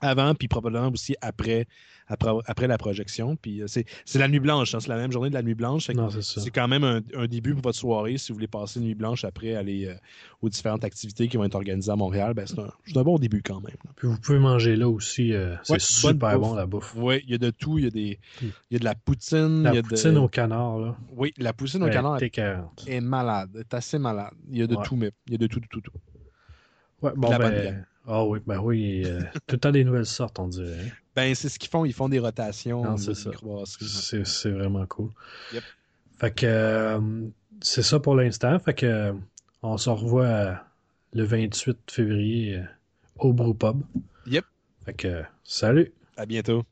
avant, 0.00 0.34
puis 0.34 0.48
probablement 0.48 0.88
aussi 0.88 1.14
après, 1.20 1.66
après, 2.06 2.30
après 2.46 2.66
la 2.66 2.78
projection. 2.78 3.36
Puis 3.36 3.62
euh, 3.62 3.66
c'est 3.68 4.18
la 4.18 4.28
nuit 4.28 4.40
blanche, 4.40 4.74
hein, 4.74 4.78
c'est 4.80 4.88
la 4.88 4.96
même 4.96 5.12
journée 5.12 5.28
de 5.30 5.34
la 5.34 5.42
nuit 5.42 5.54
blanche. 5.54 5.88
C'est 6.20 6.50
quand 6.50 6.68
même 6.68 6.84
un, 6.84 7.00
un 7.16 7.26
début 7.26 7.52
pour 7.54 7.62
votre 7.62 7.78
soirée. 7.78 8.16
Si 8.18 8.30
vous 8.32 8.36
voulez 8.36 8.46
passer 8.48 8.78
une 8.80 8.86
nuit 8.86 8.94
blanche 8.94 9.24
après, 9.24 9.54
aller 9.54 9.86
euh, 9.86 9.94
aux 10.42 10.48
différentes 10.48 10.84
activités 10.84 11.28
qui 11.28 11.36
vont 11.36 11.44
être 11.44 11.54
organisées 11.54 11.90
à 11.90 11.96
Montréal, 11.96 12.34
ben, 12.34 12.46
c'est 12.46 12.58
un, 12.58 12.70
un 12.96 13.02
bon 13.02 13.18
début 13.18 13.42
quand 13.42 13.60
même. 13.60 13.76
là. 13.84 13.90
Puis 13.96 14.08
vous 14.08 14.18
pouvez 14.18 14.38
manger 14.38 14.76
là 14.76 14.88
aussi. 14.88 15.32
euh, 15.32 15.56
c'est 15.62 15.72
Ouais, 15.72 15.78
bonne 16.02 16.12
super 16.14 16.38
bon 16.40 16.54
la 16.54 16.66
bouffe. 16.66 16.94
Oui, 16.96 17.20
il 17.24 17.30
y 17.30 17.34
a 17.34 17.38
de 17.38 17.50
tout. 17.50 17.78
Il 17.78 17.84
y 17.84 17.86
a, 17.88 17.90
des, 17.90 18.18
il 18.42 18.50
y 18.70 18.76
a 18.76 18.78
de 18.78 18.84
la 18.84 18.94
poutine. 18.94 19.62
La 19.64 19.70
il 19.72 19.74
y 19.76 19.78
a 19.78 19.82
de- 19.82 19.86
poutine 19.88 20.16
au 20.18 20.28
canard, 20.28 20.78
là. 20.78 20.96
Oui, 21.16 21.32
la 21.38 21.52
poutine 21.52 21.82
au 21.82 21.88
canard 21.90 22.18
est 22.86 23.00
malade. 23.00 23.50
est 23.58 23.74
assez 23.74 23.98
malade. 23.98 24.32
Il 24.50 24.58
y 24.58 24.62
a 24.62 24.66
de 24.66 24.76
Ouais. 24.76 24.84
tout, 24.84 24.96
mais 24.96 25.10
il 25.26 25.32
y 25.32 25.34
a 25.34 25.38
de 25.38 25.46
tout, 25.46 25.60
de 25.60 25.66
tout, 25.66 25.80
tout. 25.80 25.92
Ouais, 27.02 27.12
bon, 27.16 27.30
la 27.30 27.38
bonne 27.38 27.50
ben. 27.52 27.64
gamme. 27.64 27.84
Ah 28.10 28.24
oui, 28.24 28.38
ben 28.46 28.58
oui. 28.58 29.02
euh, 29.04 29.20
tout 29.46 29.56
le 29.56 29.58
temps 29.58 29.70
des 29.70 29.84
nouvelles 29.84 30.06
sortes, 30.06 30.38
on 30.38 30.48
dirait. 30.48 30.80
hein. 30.80 30.88
Ben, 31.14 31.34
c'est 31.34 31.48
ce 31.50 31.58
qu'ils 31.58 31.68
font. 31.68 31.84
Ils 31.84 31.92
font 31.92 32.08
des 32.08 32.18
rotations. 32.20 32.82
Non, 32.82 32.96
c'est 32.96 33.14
ça. 33.14 33.30
C'est 33.66 34.26
c'est 34.26 34.50
vraiment 34.50 34.86
cool. 34.86 35.10
Yep. 35.52 35.62
Fait 36.18 36.30
que 36.34 36.46
euh, 36.46 37.00
c'est 37.60 37.82
ça 37.82 38.00
pour 38.00 38.14
l'instant. 38.14 38.58
Fait 38.60 38.74
que 38.74 39.14
on 39.62 39.76
se 39.76 39.90
revoit 39.90 40.24
euh, 40.24 40.54
le 41.12 41.24
28 41.24 41.78
février 41.90 42.62
au 43.18 43.32
Brew 43.32 43.52
Pub. 43.54 43.82
Yep. 44.26 44.44
Fait 44.84 44.94
que 44.94 45.22
salut! 45.44 45.92
À 46.16 46.24
bientôt. 46.24 46.64